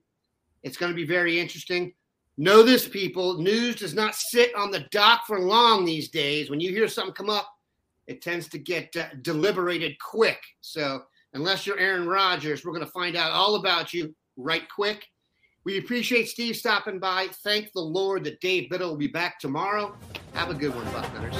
It's 0.64 0.78
going 0.78 0.92
to 0.92 0.96
be 0.96 1.06
very 1.06 1.40
interesting. 1.40 1.94
Know 2.38 2.64
this, 2.64 2.88
people. 2.88 3.38
News 3.38 3.76
does 3.76 3.94
not 3.94 4.16
sit 4.16 4.56
on 4.56 4.72
the 4.72 4.86
dock 4.92 5.24
for 5.28 5.40
long 5.40 5.84
these 5.84 6.10
days. 6.10 6.50
When 6.50 6.60
you 6.62 6.70
hear 6.70 6.88
something 6.88 7.14
come 7.14 7.30
up, 7.30 7.50
it 8.08 8.22
tends 8.22 8.48
to 8.50 8.58
get 8.58 8.96
uh, 8.96 9.08
deliberated 9.22 10.00
quick. 10.00 10.42
So, 10.62 11.02
unless 11.34 11.68
you're 11.68 11.78
Aaron 11.78 12.08
Rodgers, 12.08 12.64
we're 12.64 12.72
going 12.72 12.86
to 12.86 12.92
find 12.92 13.16
out 13.16 13.32
all 13.32 13.56
about 13.56 13.94
you 13.94 14.16
right 14.38 14.64
quick. 14.74 15.06
We 15.66 15.78
appreciate 15.78 16.30
Steve 16.30 16.56
stopping 16.56 17.00
by. 17.00 17.28
Thank 17.44 17.74
the 17.74 17.82
Lord 17.82 18.24
that 18.24 18.40
Dave 18.40 18.70
Biddle 18.70 18.92
will 18.92 18.98
be 18.98 19.08
back 19.08 19.40
tomorrow. 19.40 19.96
Have 20.34 20.50
a 20.50 20.54
good 20.54 20.74
one, 20.74 20.86
Bucknutters. 20.88 21.36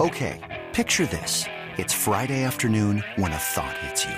Okay, 0.00 0.62
picture 0.74 1.06
this. 1.06 1.46
It's 1.78 1.94
Friday 1.94 2.44
afternoon 2.44 3.02
when 3.16 3.32
a 3.32 3.36
thought 3.38 3.76
hits 3.78 4.04
you. 4.04 4.14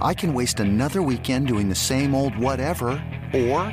I 0.00 0.14
can 0.14 0.32
waste 0.32 0.60
another 0.60 1.02
weekend 1.02 1.48
doing 1.48 1.68
the 1.68 1.74
same 1.74 2.14
old 2.14 2.36
whatever, 2.38 3.02
or 3.34 3.72